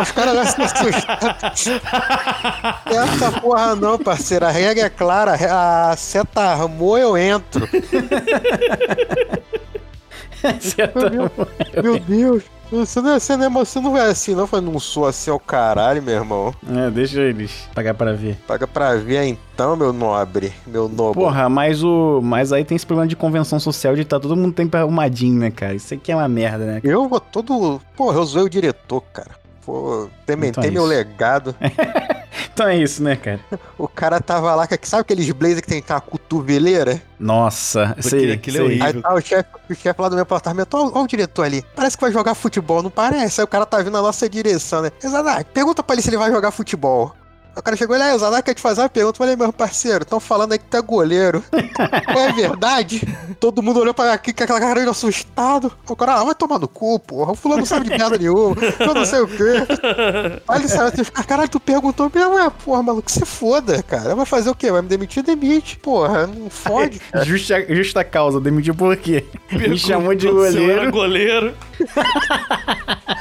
[0.00, 1.52] Os caras vão se assustar.
[2.86, 4.44] Essa porra não, parceiro.
[4.46, 5.32] A regra é clara.
[5.90, 7.66] A seta armou, eu entro.
[10.60, 10.98] Certo.
[11.82, 12.44] Meu Deus.
[12.70, 14.40] Você não, é- você, não é, você não é assim, não.
[14.40, 16.52] Eu falei, não sou assim ao caralho, meu irmão.
[16.68, 18.36] É, deixa eles pagar pra ver.
[18.46, 20.52] Paga pra ver então, meu nobre.
[20.66, 21.20] Meu nobre.
[21.20, 22.20] Porra, mas o.
[22.22, 25.50] Mas aí tem esse problema de convenção social de tá todo mundo tempo arrumadinho, né,
[25.52, 25.74] cara?
[25.74, 26.80] Isso aqui é uma merda, né?
[26.82, 27.80] Eu vou todo.
[27.96, 29.30] Porra, eu zoei o diretor, cara.
[29.64, 31.54] Pô, tementei Então é meu legado.
[32.52, 33.40] Então é isso, né, cara?
[33.78, 37.00] O cara tava lá, que- sabe aqueles blazer que tem aquela cotoveleira?
[37.18, 38.66] Nossa, sei, aquilo é sei.
[38.66, 38.86] horrível.
[38.86, 41.64] Aí tá o chefe o chefe lá do meu apartamento, olha o diretor ali.
[41.74, 43.40] Parece que vai jogar futebol, não parece?
[43.40, 44.90] Aí o cara tá vindo na nossa direção, né?
[45.02, 47.14] Exato, pergunta pra ele se ele vai jogar futebol.
[47.56, 49.16] Aí O cara chegou ali, ah, Zadak quer te fazer uma pergunta.
[49.16, 51.42] Eu falei, meu parceiro, estão falando aí que tu é goleiro.
[51.52, 53.00] é verdade?
[53.40, 55.72] Todo mundo olhou pra aqui com aquela cara de assustado.
[55.88, 57.32] O cara, ah, vai tomar no cu, porra.
[57.32, 58.54] O fulano não sabe de merda nenhuma.
[58.78, 59.66] Eu não sei o quê.
[60.46, 64.14] Aí ele saiu assim, caralho, tu perguntou mesmo, é, porra, maluco, se foda, cara.
[64.14, 64.70] Vai fazer o quê?
[64.70, 65.22] Vai me demitir?
[65.22, 65.78] Demite.
[65.78, 67.00] Porra, não fode.
[67.24, 69.24] Justa, justa causa, demitiu por quê?
[69.50, 70.92] Me chamou de goleiro.
[70.92, 71.54] goleiro.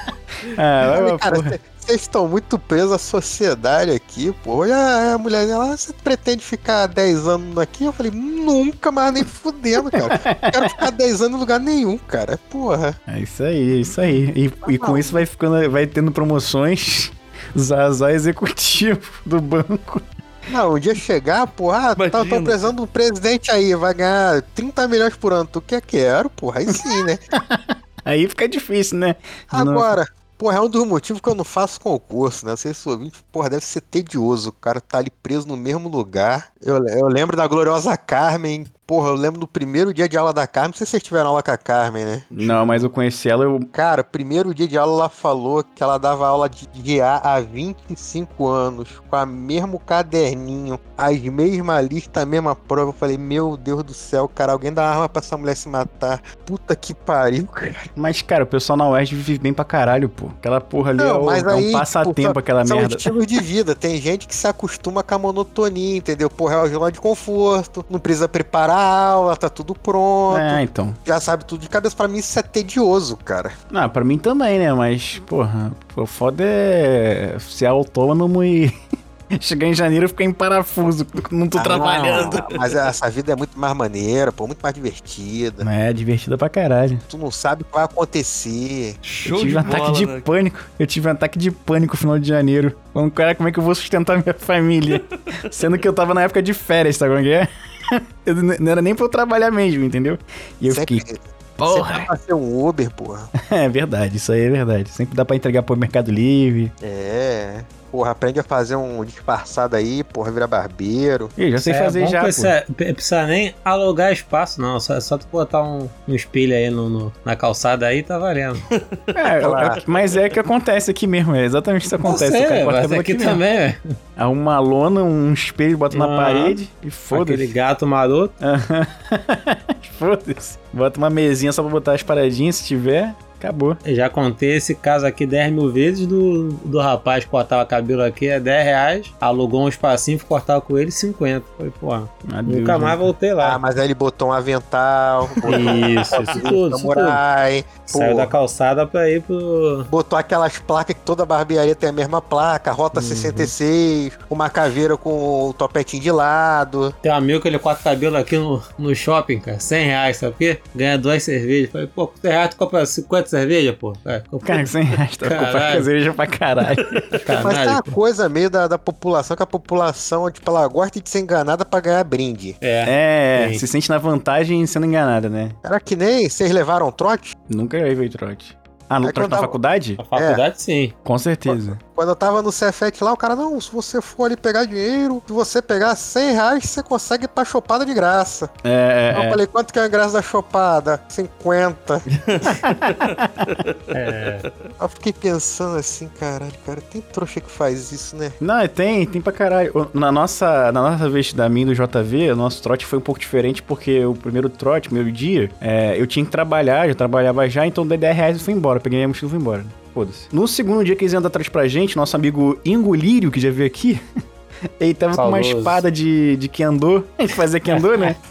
[0.58, 1.60] Ah, vai pra cara, porra.
[1.86, 4.58] Vocês estão muito presos à sociedade aqui, pô.
[4.58, 7.86] Olha a mulher dela, você pretende ficar 10 anos aqui?
[7.86, 10.20] Eu falei, nunca mais nem fudendo, cara.
[10.42, 12.40] Não quero ficar 10 anos em lugar nenhum, cara.
[12.50, 13.00] Porra.
[13.08, 14.34] É isso aí, é isso aí.
[14.36, 17.12] E, e com isso vai ficando, vai tendo promoções.
[17.58, 20.02] Zazá executivo do banco.
[20.50, 22.42] Não, um dia chegar, porra, ah, tá, tô Imagina.
[22.42, 25.48] precisando do presidente aí, vai ganhar 30 milhões por ano.
[25.52, 25.82] Tu quer?
[25.82, 26.60] Quero, porra.
[26.60, 27.20] Aí sim, né?
[28.06, 29.16] Aí fica difícil, né?
[29.50, 30.08] Agora,
[30.38, 32.52] porra, é um dos motivos que eu não faço concurso, né?
[32.52, 34.50] Não sei se o ouvinte, porra, deve ser tedioso.
[34.50, 36.52] O cara tá ali preso no mesmo lugar.
[36.62, 38.66] Eu, eu lembro da gloriosa Carmen.
[38.88, 40.70] Porra, eu lembro do primeiro dia de aula da Carmen.
[40.70, 42.22] Não sei se vocês tiveram aula com a Carmen, né?
[42.30, 43.60] Não, mas eu conheci ela, eu.
[43.72, 46.68] Cara, primeiro dia de aula ela falou que ela dava aula de
[47.00, 52.90] GA há 25 anos, com a mesmo caderninho, as mesmas listas, a mesma prova.
[52.90, 56.22] Eu falei, meu Deus do céu, cara, alguém dá arma pra essa mulher se matar.
[56.46, 57.74] Puta que pariu, cara.
[57.96, 60.28] Mas, cara, o pessoal na UERJ vive bem pra caralho, pô.
[60.28, 62.96] Aquela porra ali é, Não, o- mas é um aí, passatempo, tipo, aquela são merda.
[62.96, 63.74] estilos de vida.
[63.74, 66.30] Tem gente que se acostuma com a monotonia, entendeu?
[66.30, 70.38] Porra, é uma zona de conforto, não precisa preparar aula, tá tudo pronto.
[70.38, 70.94] É, então.
[71.06, 71.96] Já sabe tudo de cabeça.
[71.96, 73.52] Pra mim isso é tedioso, cara.
[73.74, 74.74] Ah, pra mim também, né?
[74.74, 78.74] Mas, porra, o foda é ser autônomo e
[79.40, 81.06] chegar em janeiro e ficar em parafuso.
[81.32, 82.34] Não tô Ah, trabalhando.
[82.36, 85.64] não, Mas essa vida é muito mais maneira, pô, muito mais divertida.
[85.72, 87.00] É, divertida pra caralho.
[87.10, 88.96] Tu não sabe o que vai acontecer.
[89.02, 90.22] Show eu tive de um ataque bola, de né?
[90.24, 90.60] pânico.
[90.78, 92.76] Eu tive um ataque de pânico no final de janeiro.
[92.94, 95.04] Falando, cara, como é que eu vou sustentar minha família?
[95.52, 97.50] Sendo que eu tava na época de férias, sabe como é é?
[98.60, 100.18] não era nem pra eu trabalhar mesmo, entendeu?
[100.60, 102.00] E eu sempre, fiquei, sempre porra.
[102.00, 103.30] dá pra ser um Uber, porra.
[103.52, 104.90] É verdade, isso aí é verdade.
[104.90, 106.72] Sempre dá pra entregar pro Mercado Livre.
[106.82, 107.64] É.
[107.96, 111.30] Porra, aprende a fazer um disfarçado aí, porra, vira barbeiro.
[111.38, 112.24] Ih, já sei É, fazer já, pô.
[112.26, 114.82] precisa, p- precisa nem alugar espaço, não.
[114.82, 118.60] Só, só tu botar um, um espelho aí no, no- na calçada aí, tá valendo.
[119.08, 119.40] É,
[119.80, 122.32] é- mas é que acontece aqui mesmo, é exatamente isso que acontece.
[122.34, 123.30] Não sei, o cara mas aqui mesmo.
[123.32, 123.76] também, velho.
[124.18, 126.18] Arruma uma lona, um espelho, bota na Aham.
[126.18, 127.48] parede e Aquele foda-se.
[127.48, 128.34] gato maroto.
[129.98, 130.58] Foda-se.
[130.74, 133.14] Bota uma mesinha só pra botar as paradinhas, se tiver,
[133.46, 133.78] acabou.
[133.86, 138.04] Eu já contei esse caso aqui 10 mil vezes do, do rapaz que cortava cabelo
[138.04, 139.14] aqui é 10 reais.
[139.20, 141.46] Alugou um espacinho, cortar com ele 50.
[141.58, 143.04] Falei, porra, Adeus, nunca mais né?
[143.06, 143.60] voltei Ah, lá.
[143.60, 147.66] mas aí ele botou um avental, botou Isso, isso tudo, isso tudo.
[147.86, 149.86] Saiu pô, da calçada pra ir pro.
[149.90, 153.06] botou aquelas placas que toda barbearia tem a mesma placa, Rota Uhum.
[153.06, 156.94] 66, uma caveira com o topetinho de lado.
[157.02, 159.60] Tem um amigo que ele corta cabelo aqui no, no shopping, cara.
[159.60, 160.60] 100 reais, sabe por quê?
[160.74, 161.70] Ganha duas cervejas.
[161.72, 163.94] Falei, pô, com 100 reais tu compra 50 cervejas, pô.
[164.06, 165.84] É, compra- Cara, 100 reais, tá Caralho.
[165.84, 166.88] cerveja pra caralho.
[166.92, 167.92] Mas tem Caralho, uma pô.
[167.92, 171.80] coisa meio da, da população, que a população, tipo, ela gosta de ser enganada pra
[171.80, 172.56] ganhar brinde.
[172.62, 173.46] É.
[173.46, 173.60] É, Sim.
[173.60, 175.50] se sente na vantagem sendo enganada, né?
[175.64, 177.36] Era que nem vocês levaram trote?
[177.50, 178.58] Nunca levei trote.
[178.90, 179.96] Ah, no É eu na tava- faculdade?
[179.98, 180.94] Na faculdade, sim.
[181.04, 181.78] Com certeza.
[181.96, 185.24] Quando eu tava no Cefet lá, o cara, não, se você for ali pegar dinheiro,
[185.26, 188.50] se você pegar 100 reais, você consegue ir pra chopada de graça.
[188.64, 191.02] É, é, eu falei, quanto que é a graça da chopada?
[191.08, 192.02] 50.
[193.88, 194.52] É.
[194.80, 198.32] Eu fiquei pensando assim, caralho, cara, tem trouxa que faz isso, né?
[198.40, 199.90] Não, é, tem, tem pra caralho.
[199.94, 203.02] Na nossa, na nossa vez da minha e do JV, o nosso trote foi um
[203.02, 207.48] pouco diferente, porque o primeiro trote, primeiro dia, é, eu tinha que trabalhar, eu trabalhava
[207.50, 208.75] já, então dei 10 reais e fui embora.
[208.80, 209.66] Peguei minha mochila e fui embora.
[209.94, 210.28] Foda-se.
[210.32, 213.52] No segundo dia que eles iam dar atrás pra gente, nosso amigo Ingolírio, que já
[213.52, 214.00] veio aqui,
[214.80, 217.06] ele tava com uma espada de, de Kendo.
[217.18, 218.16] A gente fazia Kendo, né?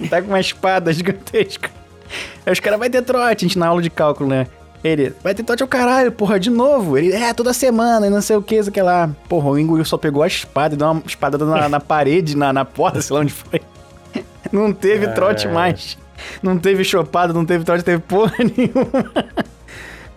[0.00, 1.70] Ele tá com uma espada gigantesca.
[2.46, 4.46] Aí os caras, vai ter trote, a gente na aula de cálculo, né?
[4.82, 6.96] Ele, vai ter trote ao caralho, porra, de novo.
[6.96, 9.10] Ele, é, toda semana, e não sei o que, isso que lá.
[9.28, 12.50] Porra, o Ingolírio só pegou a espada e deu uma espada na, na parede, na,
[12.50, 13.60] na porta, sei lá onde foi.
[14.50, 15.98] Não teve trote mais.
[16.42, 19.44] Não teve chopada, não teve trote, teve porra nenhuma.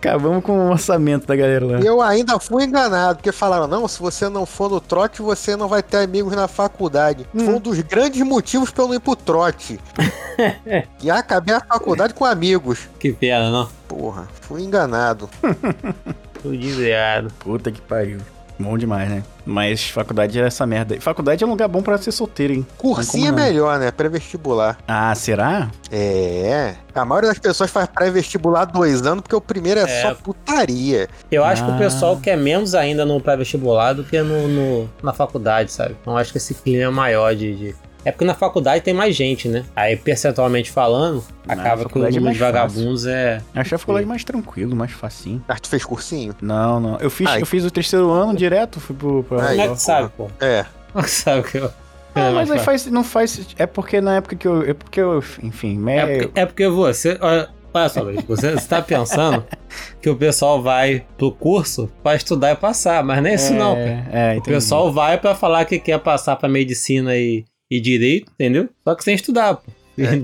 [0.04, 1.80] Acabamos com o orçamento da galera lá.
[1.80, 5.56] E eu ainda fui enganado, porque falaram, não, se você não for no trote, você
[5.56, 7.26] não vai ter amigos na faculdade.
[7.34, 9.80] Foi um dos grandes motivos pra eu não ir pro trote.
[11.02, 12.80] e acabei a faculdade com amigos.
[13.00, 13.70] Que pena, não?
[13.88, 15.30] Porra, fui enganado.
[16.42, 17.32] Tô desviado.
[17.38, 18.18] Puta que pariu.
[18.64, 19.22] Bom demais, né?
[19.46, 20.98] Mas faculdade é essa merda.
[21.00, 22.66] Faculdade é um lugar bom pra ser solteiro, hein?
[22.78, 23.90] Cursinho é melhor, né?
[23.90, 24.78] Pré-vestibular.
[24.88, 25.70] Ah, será?
[25.92, 26.74] É.
[26.94, 30.02] A maioria das pessoas faz pré-vestibular dois anos, porque o primeiro é, É.
[30.02, 31.08] só putaria.
[31.30, 31.74] Eu acho que Ah.
[31.74, 35.94] o pessoal quer menos ainda no pré-vestibular do que no, no- na faculdade, sabe?
[36.00, 39.14] Então acho que esse clima é maior de, de- É porque na faculdade tem mais
[39.16, 39.64] gente, né?
[39.74, 43.40] Aí, percentualmente falando, Na acaba que o é número de vagabundos é.
[43.54, 45.42] Achei a faculdade mais tranquilo, mais facinho.
[45.48, 46.34] Ah, tu fez cursinho?
[46.42, 46.96] Não, não.
[46.98, 47.40] Eu fiz, Ai.
[47.40, 49.22] eu fiz o terceiro ano direto, fui pro.
[49.24, 49.42] Pra...
[49.42, 50.28] Ai, Como é que tu sabe, pô?
[50.40, 50.64] É.
[50.92, 51.70] Como é que sabe que eu.
[52.14, 52.64] Ah, É, mas aí fácil.
[52.64, 53.46] faz, não faz.
[53.58, 54.62] É porque na época que eu.
[54.62, 55.22] É porque eu.
[55.42, 55.92] Enfim, me...
[55.96, 57.18] É porque, é porque você.
[57.20, 59.44] Olha, olha só, Luiz, você está pensando
[60.00, 63.74] que o pessoal vai pro curso pra estudar e passar, mas não é isso, não.
[63.74, 64.06] cara.
[64.12, 64.50] É, O entendi.
[64.50, 68.68] pessoal vai pra falar que quer passar pra medicina e, e direito, entendeu?
[68.86, 69.62] Só que sem estudar, pô.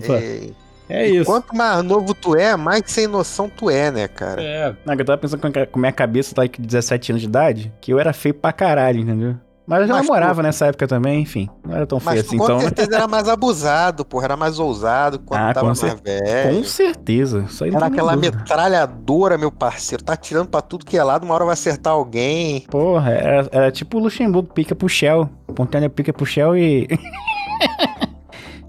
[0.06, 0.14] Pô,
[0.90, 1.24] É, É isso.
[1.26, 4.42] Quanto mais novo tu é, mais sem noção tu é, né, cara?
[4.42, 7.28] É, Não, eu tava pensando com a- com minha cabeça, tá com 17 anos de
[7.28, 9.36] idade, que eu era feio pra caralho, entendeu?
[9.70, 11.48] Mas eu já Mas namorava nessa época também, enfim.
[11.64, 12.58] Não era tão feio assim, com então.
[12.60, 14.24] certeza era mais abusado, porra.
[14.24, 16.56] Era mais ousado quando Ah, tava com mais cer- velho.
[16.56, 17.44] Com certeza.
[17.48, 18.36] Isso aí Era aquela dúvida.
[18.36, 20.02] metralhadora, meu parceiro.
[20.02, 22.62] Tá tirando pra tudo que é lado, uma hora vai acertar alguém.
[22.68, 25.30] Porra, era, era tipo o Luxemburgo, pica pro Shell.
[25.54, 26.88] Pontânea pica pro Shell e.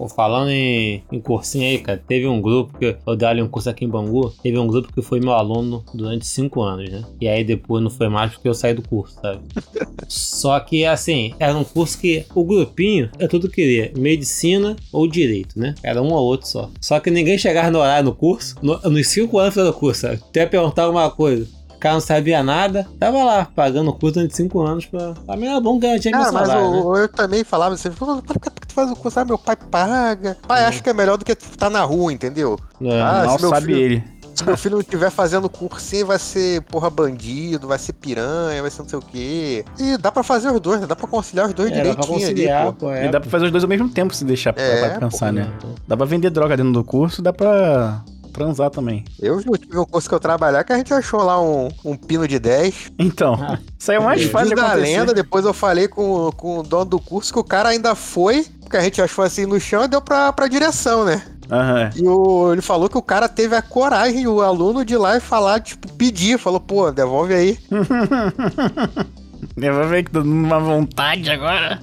[0.02, 3.48] pô, falando em, em cursinho aí, cara, teve um grupo que eu dei ali um
[3.48, 4.32] curso aqui em Bangu.
[4.42, 7.04] Teve um grupo que foi meu aluno durante cinco anos, né?
[7.20, 9.40] E aí depois não foi mais porque eu saí do curso, sabe?
[10.08, 15.06] Só que, assim, era um curso que o grupinho é tudo que queria: medicina ou
[15.06, 15.74] direito, né?
[15.82, 16.70] Era um ou outro só.
[16.80, 20.20] Só que ninguém chegava no horário no curso, no- nos cinco anos do curso, sabe?
[20.34, 21.46] Ia perguntar alguma coisa.
[21.82, 25.14] O cara não sabia nada, tava lá, pagando o curso durante cinco anos pra.
[25.26, 26.78] Pra mim era bom ganhar dinheiro meu mas salário, né?
[26.78, 29.18] eu, eu também falava assim, "Pô, por que tu faz o curso?
[29.18, 30.38] Ah, meu pai paga.
[30.46, 32.56] Pai, acho que é melhor do que tu tá na rua, entendeu?
[32.80, 34.04] É, Ah, Mal sabe filho- ele.
[34.32, 38.70] Se meu filho não estiver fazendo cursinho, vai ser, porra, bandido, vai ser piranha, vai
[38.70, 39.64] ser não sei o quê.
[39.76, 40.86] E dá pra fazer os dois, né?
[40.86, 42.86] Dá pra conciliar os dois É, dá pra direitinho conciliar, ali, pô.
[42.86, 42.90] pô.
[42.92, 45.08] É, E dá pra fazer os dois ao mesmo tempo se deixar pra, É, pra
[45.08, 45.32] pensar, pô.
[45.32, 45.48] né?
[45.88, 48.02] Dá pra vender droga dentro do curso, dá pra
[48.32, 49.04] transar também.
[49.20, 51.96] Eu já tive um curso que eu trabalhar que a gente achou lá um, um
[51.96, 52.92] pino de 10.
[52.98, 53.38] Então,
[53.78, 54.98] isso aí é mais fácil de da acontecer.
[54.98, 58.44] lenda, depois eu falei com, com o dono do curso que o cara ainda foi,
[58.60, 61.22] porque a gente achou assim no chão e deu pra, pra direção, né?
[61.50, 61.90] Aham.
[61.94, 65.16] E o, ele falou que o cara teve a coragem, o aluno, de ir lá
[65.16, 66.38] e falar, tipo, pedir.
[66.38, 67.58] Falou, pô, devolve aí.
[69.56, 71.82] Eu ver que tô numa vontade agora.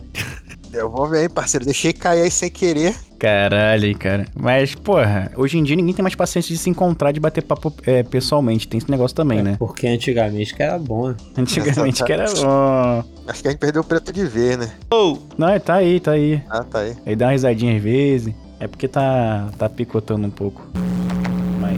[0.69, 1.65] Devolve aí, parceiro.
[1.65, 2.95] Deixei cair aí sem querer.
[3.19, 4.25] Caralho, cara.
[4.33, 7.73] Mas, porra, hoje em dia ninguém tem mais paciência de se encontrar, de bater papo
[7.85, 8.65] é, pessoalmente.
[8.65, 9.57] Tem esse negócio também, né?
[9.59, 11.15] Porque antigamente que era bom, né?
[11.37, 12.25] Antigamente que era.
[12.45, 13.03] ó.
[13.27, 14.71] Acho que a gente perdeu o preto de ver, né?
[15.37, 16.41] Não, tá aí, tá aí.
[16.49, 16.95] Ah, tá aí.
[17.05, 18.33] Aí dá uma risadinha às vezes.
[18.57, 20.65] É porque tá, tá picotando um pouco.
[21.59, 21.77] Mas.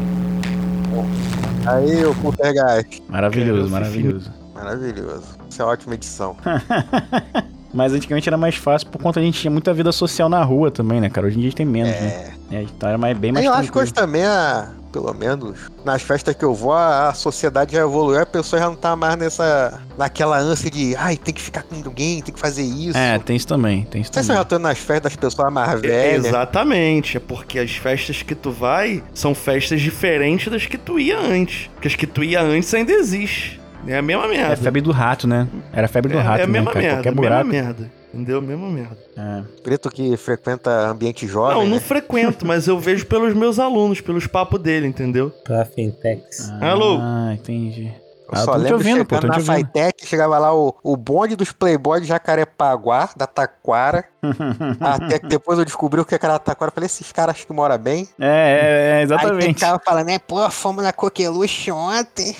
[1.66, 3.02] Aí, o Poltergeist.
[3.10, 4.32] Maravilhoso, maravilhoso.
[4.54, 5.24] Maravilhoso.
[5.50, 6.38] Isso é uma ótima edição.
[7.74, 10.70] Mas antigamente era mais fácil por conta a gente tinha muita vida social na rua
[10.72, 11.28] também, né, cara?
[11.28, 12.34] Hoje em dia a gente tem menos, né?
[12.52, 13.84] É, então era mais, bem mais eu acho que tranquilo.
[13.84, 18.20] hoje também, a, pelo menos nas festas que eu vou, a, a sociedade já evoluiu,
[18.20, 19.80] a pessoa já não tá mais nessa.
[19.98, 22.98] naquela ânsia de ai, tem que ficar com ninguém, tem que fazer isso.
[22.98, 24.36] É, tem isso também, tem isso eu também.
[24.36, 26.26] já tô nas festas das pessoas mais É, velhas.
[26.26, 31.18] Exatamente, é porque as festas que tu vai são festas diferentes das que tu ia
[31.18, 31.70] antes.
[31.74, 33.61] Porque as que tu ia antes ainda existe.
[33.88, 34.54] É a mesma merda.
[34.54, 35.48] É febre do rato, né?
[35.74, 36.82] Era febre do É- rato, é a né, mesma cara?
[36.82, 37.48] merda, Qualquer mesma buraco.
[37.50, 37.92] merda.
[38.14, 38.42] Entendeu?
[38.42, 38.98] Mesma merda.
[39.18, 39.42] É.
[39.64, 41.56] Preto que frequenta ambiente jovem.
[41.58, 41.80] Não, não né?
[41.80, 45.30] frequento, mas eu vejo pelos meus alunos, pelos papos dele, entendeu?
[45.46, 46.52] Pra Fintex.
[46.62, 46.98] Alô?
[47.02, 47.86] Ah, entendi.
[47.88, 49.40] Eu Ah, só lembro ouvindo, pô, tô na.
[49.40, 54.06] Fitec, chegava lá o, o bonde dos Playboy de Jacarepaguá, da Taquara.
[54.80, 56.70] até que depois eu descobri o que era Taquara.
[56.70, 58.08] Eu falei, esses caras acham que moram bem.
[58.20, 59.54] É, é, é, Aí exatamente.
[59.54, 62.36] ficava falando, né, pô, fomos na Coqueluche ontem.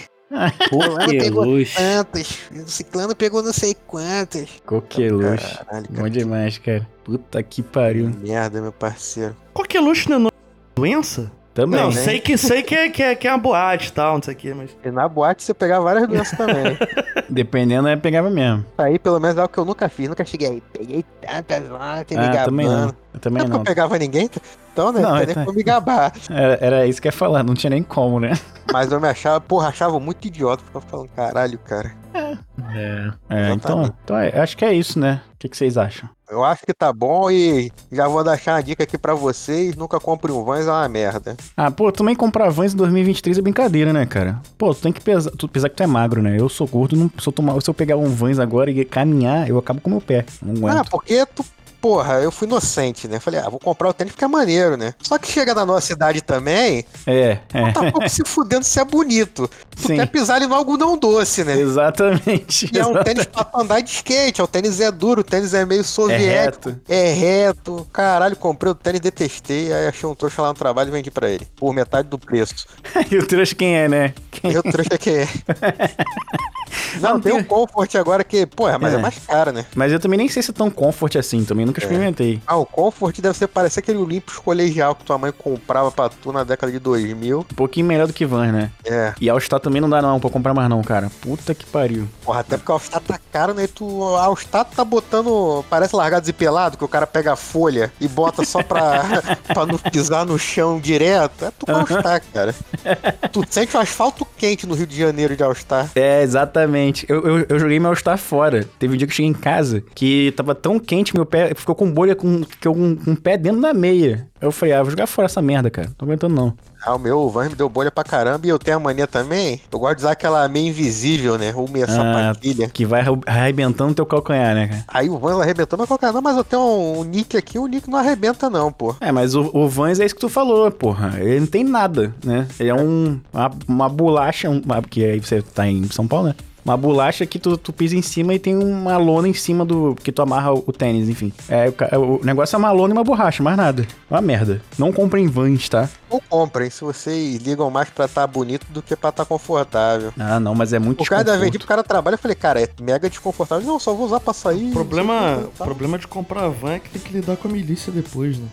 [0.70, 2.40] Fulano pegou tantos.
[2.52, 4.50] O Ciclano pegou não sei quantos.
[4.66, 5.58] Coqueluche.
[5.58, 6.02] Caralho, cara.
[6.04, 6.88] Bom demais, cara.
[7.04, 8.12] Puta que pariu.
[8.22, 9.36] Merda, meu parceiro.
[9.54, 10.32] Coqueluche não é nome
[10.76, 11.32] doença?
[11.54, 11.78] Também.
[11.82, 12.02] não, né?
[12.02, 14.34] sei que, sei que, é, que, é, que é uma boate e tal, não sei
[14.34, 14.70] o que, mas.
[14.86, 16.78] E na boate você pegava várias doenças também.
[17.30, 18.66] Dependendo, é pegava mesmo.
[18.78, 20.08] Aí pelo menos é o que eu nunca fiz.
[20.08, 20.64] Nunca cheguei aí.
[20.72, 22.86] Peguei tantas ontem, me Ah, também gabando.
[22.88, 22.96] não.
[23.14, 23.58] Eu também Não não.
[23.58, 24.30] eu pegava ninguém,
[24.72, 25.02] então, né?
[25.02, 26.14] Não, Não, é nem me gabar.
[26.30, 28.32] Era, era isso que ia falar, não tinha nem como, né?
[28.72, 30.64] Mas eu me achava, porra, achava muito idiota.
[30.64, 31.92] Ficava falando, caralho, cara.
[32.14, 33.12] É.
[33.30, 33.94] É, então, Exatamente.
[34.04, 35.22] então é, acho que é isso, né?
[35.34, 36.08] O que, que vocês acham?
[36.30, 39.76] Eu acho que tá bom e já vou deixar uma dica aqui pra vocês.
[39.76, 41.36] Nunca compre um Vans, é uma merda.
[41.58, 44.40] Ah, pô, também comprar Vans em 2023 é brincadeira, né, cara?
[44.58, 46.38] Pô, tu tem que pesar, tu, pesar que tu é magro, né?
[46.40, 49.50] Eu sou gordo, não, se, eu tomar, se eu pegar um Vans agora e caminhar,
[49.50, 50.26] eu acabo com o meu pé.
[50.42, 50.90] Não Ah, aguento.
[50.92, 51.44] porque tu.
[51.82, 53.20] Porra, eu fui inocente, né?
[53.20, 54.94] Falei, ah, vou comprar o tênis porque é maneiro, né?
[55.02, 57.72] Só que chega na nossa cidade também, É, é.
[57.72, 59.50] tá pouco se fudendo se é bonito.
[59.76, 59.96] Tu Sim.
[59.96, 61.60] quer pisar ali no algodão doce, né?
[61.60, 62.70] Exatamente.
[62.72, 65.54] E é um tênis pra andar de skate, é o tênis é duro, o tênis
[65.56, 66.70] é meio É soviético.
[66.70, 66.82] reto.
[66.88, 67.88] É reto.
[67.92, 71.30] Caralho, comprei o tênis, detestei, aí achei um trouxa lá no trabalho e vendi pra
[71.32, 71.48] ele.
[71.56, 72.68] Por metade do preço.
[73.10, 74.14] e o trouxa quem é, né?
[74.30, 74.52] Quem...
[74.52, 75.28] Eu trouxa que é.
[77.00, 78.98] Não, tem o Comfort agora que, porra, mas é.
[78.98, 79.00] É.
[79.00, 79.66] mais caro, né?
[79.76, 82.42] Mas eu também nem sei se é tão comfort assim, também nunca experimentei.
[82.46, 86.32] Ah, o Comfort deve ser parecer aquele Olympus colegial que tua mãe comprava pra tu
[86.32, 87.40] na década de 2000.
[87.40, 88.72] Um pouquinho melhor do que Vans, né?
[88.86, 89.14] É.
[89.20, 91.12] E All-Star também não dá não pra comprar mais não, cara.
[91.22, 92.08] Puta que pariu.
[92.24, 93.64] Porra, até porque o All-Star tá caro, né?
[93.64, 97.92] E tu, All-Star tá botando, parece largados e pelado, que o cara pega a folha
[98.00, 99.04] e bota só pra,
[99.54, 101.46] pra não pisar no chão direto.
[101.46, 102.56] É tu com All-Star, cara.
[103.32, 105.90] Tu sente o asfalto quente no Rio de Janeiro de All-Star.
[105.96, 106.81] É, exatamente.
[107.08, 108.66] Eu, eu, eu joguei meu All-Star fora.
[108.80, 111.54] Teve um dia que eu cheguei em casa que tava tão quente que meu pé
[111.56, 114.28] ficou com bolha com, que eu, com, com o pé dentro da meia.
[114.42, 115.88] Eu falei, ah, vou jogar fora essa merda, cara.
[115.90, 116.54] Não tô aguentando não.
[116.84, 119.62] Ah, o meu Vans me deu bolha pra caramba e eu tenho a mania também.
[119.72, 121.54] Eu gosto de usar aquela meia invisível, né?
[121.56, 122.68] Ou meia Ah, sapatilha.
[122.70, 124.84] que vai arre- arrebentando teu calcanhar, né, cara?
[124.88, 127.68] Aí o Vans arrebentou, mas qualquer não, mas eu tenho um, um nick aqui, o
[127.68, 128.96] nick não arrebenta não, pô.
[129.00, 131.20] É, mas o, o Vans é isso que tu falou, porra.
[131.20, 132.48] Ele não tem nada, né?
[132.60, 134.60] Ele é um, uma, uma bolacha, um,
[135.08, 136.36] aí você tá em São Paulo, né?
[136.64, 139.96] Uma bolacha que tu, tu pisa em cima e tem uma lona em cima do.
[139.96, 141.34] que tu amarra o, o tênis, enfim.
[141.50, 143.82] É, o, ca- o negócio é uma lona e uma borracha, mais nada.
[143.84, 144.62] É Uma merda.
[144.78, 145.90] Não comprem Vans, tá?
[146.10, 150.14] Ou comprem, se vocês ligam mais pra estar bonito do que pra estar confortável.
[150.20, 152.62] Ah, não, mas é muito O cara da vendi pro cara trabalha, eu falei, cara,
[152.62, 153.66] é mega desconfortável.
[153.66, 154.70] Não, só vou usar pra sair.
[154.70, 155.64] O problema, não tá?
[155.66, 158.46] problema de comprar van é que tem que lidar com a milícia depois, né?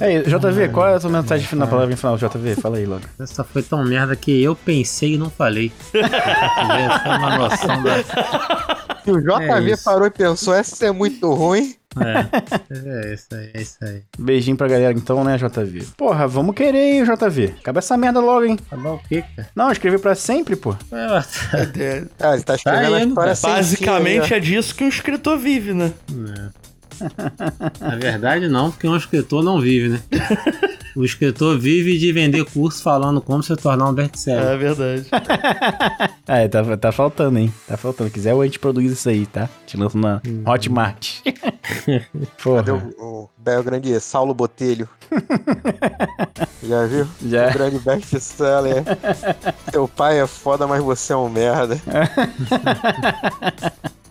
[0.00, 2.56] Aí, JV, qual é a tua mensagem final, palavra final, JV?
[2.56, 3.02] Fala aí logo.
[3.20, 5.72] Essa foi tão merda que eu pensei e não falei.
[5.94, 7.96] Essa é uma noção da.
[9.04, 11.74] Se o JV É parou e pensou, essa é muito ruim.
[11.98, 14.02] É, é isso aí, é isso aí.
[14.18, 15.86] Beijinho pra galera então, né, JV?
[15.96, 17.54] Porra, vamos querer, hein, JV?
[17.58, 18.58] Acaba essa merda logo, hein?
[18.70, 19.48] Acabar o quê, cara?
[19.56, 20.76] Não, escrever pra sempre, pô.
[20.92, 21.06] É,
[22.20, 23.34] Ah, ele tá escrevendo a indo, história cara.
[23.34, 25.92] sem fim basicamente aí, é disso que um escritor vive, né?
[27.80, 30.02] Na verdade, não, porque um escritor não vive, né?
[30.98, 34.44] O escritor vive de vender curso falando como se tornar um best-seller.
[34.44, 35.06] É verdade.
[36.26, 37.54] Ah, é, tá, tá faltando, hein?
[37.68, 38.10] Tá faltando.
[38.10, 39.48] Quiser, a gente produz isso aí, tá?
[39.64, 41.20] Te lança na Hotmart.
[42.42, 42.64] Porra.
[42.64, 44.88] Cadê o, o Bel Grande Saulo Botelho?
[46.62, 47.06] Já viu?
[47.24, 47.48] Já.
[47.48, 48.82] O grande best-seller.
[49.70, 51.80] Teu pai é foda, mas você é um merda.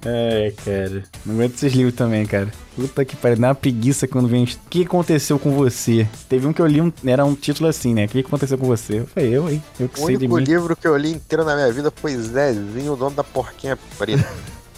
[0.06, 1.04] É, cara.
[1.26, 2.50] Não aguento esses livros também, cara.
[2.76, 4.44] Puta que pariu, dá uma preguiça quando vem.
[4.44, 6.08] O que aconteceu com você?
[6.30, 8.06] Teve um que eu li, um- era um título assim, né?
[8.06, 9.00] O que aconteceu com você?
[9.00, 9.62] Eu falei, eu, hein?
[9.80, 10.44] Eu que O sei de único mim.
[10.44, 14.28] livro que eu li inteiro na minha vida foi Zezinho, o dono da porquinha preta.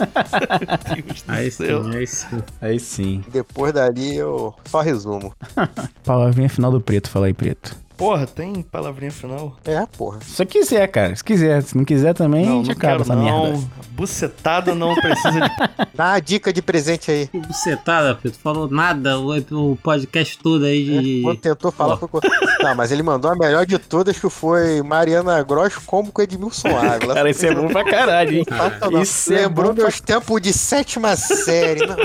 [1.28, 1.64] Aí sim,
[1.94, 2.42] aí sim.
[2.58, 3.22] Aí sim.
[3.30, 5.34] Depois dali eu só resumo.
[6.04, 7.76] Palavrinha final do preto, fala aí, preto.
[8.00, 9.58] Porra, tem palavrinha final?
[9.62, 10.20] É, porra.
[10.22, 11.14] Se quiser, cara.
[11.14, 11.62] Se quiser.
[11.62, 13.50] Se não quiser também, a não, gente não acaba quero essa não.
[13.52, 13.66] merda.
[13.90, 15.50] Bucetada não precisa de...
[15.94, 17.28] Dá uma dica de presente aí.
[17.46, 18.38] Bucetada, Pedro.
[18.42, 21.20] Falou nada o, podcast todo aí de.
[21.22, 22.08] Quando tentou falar, foi.
[22.08, 22.20] co-
[22.62, 26.68] Não, mas ele mandou a melhor de todas, que foi Mariana Gross como com Edmilson
[26.68, 27.12] Ávila.
[27.12, 28.44] Cara, isso é bom pra caralho, hein?
[28.48, 29.02] Sensacional.
[29.02, 29.82] Isso é Lembrou bom pra...
[29.84, 31.86] meus tempos de sétima série.
[31.86, 31.96] Não.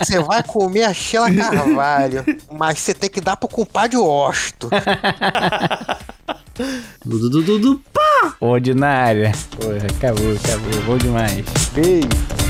[0.00, 4.68] Você vai comer a Sheila Carvalho, mas você tem que dar pro compadre Osto.
[7.04, 7.80] Du, du, du, du, du.
[8.40, 9.32] Ordinária.
[9.56, 10.82] Porra, acabou, acabou.
[10.86, 11.44] Bom demais.
[11.74, 12.49] Beijo.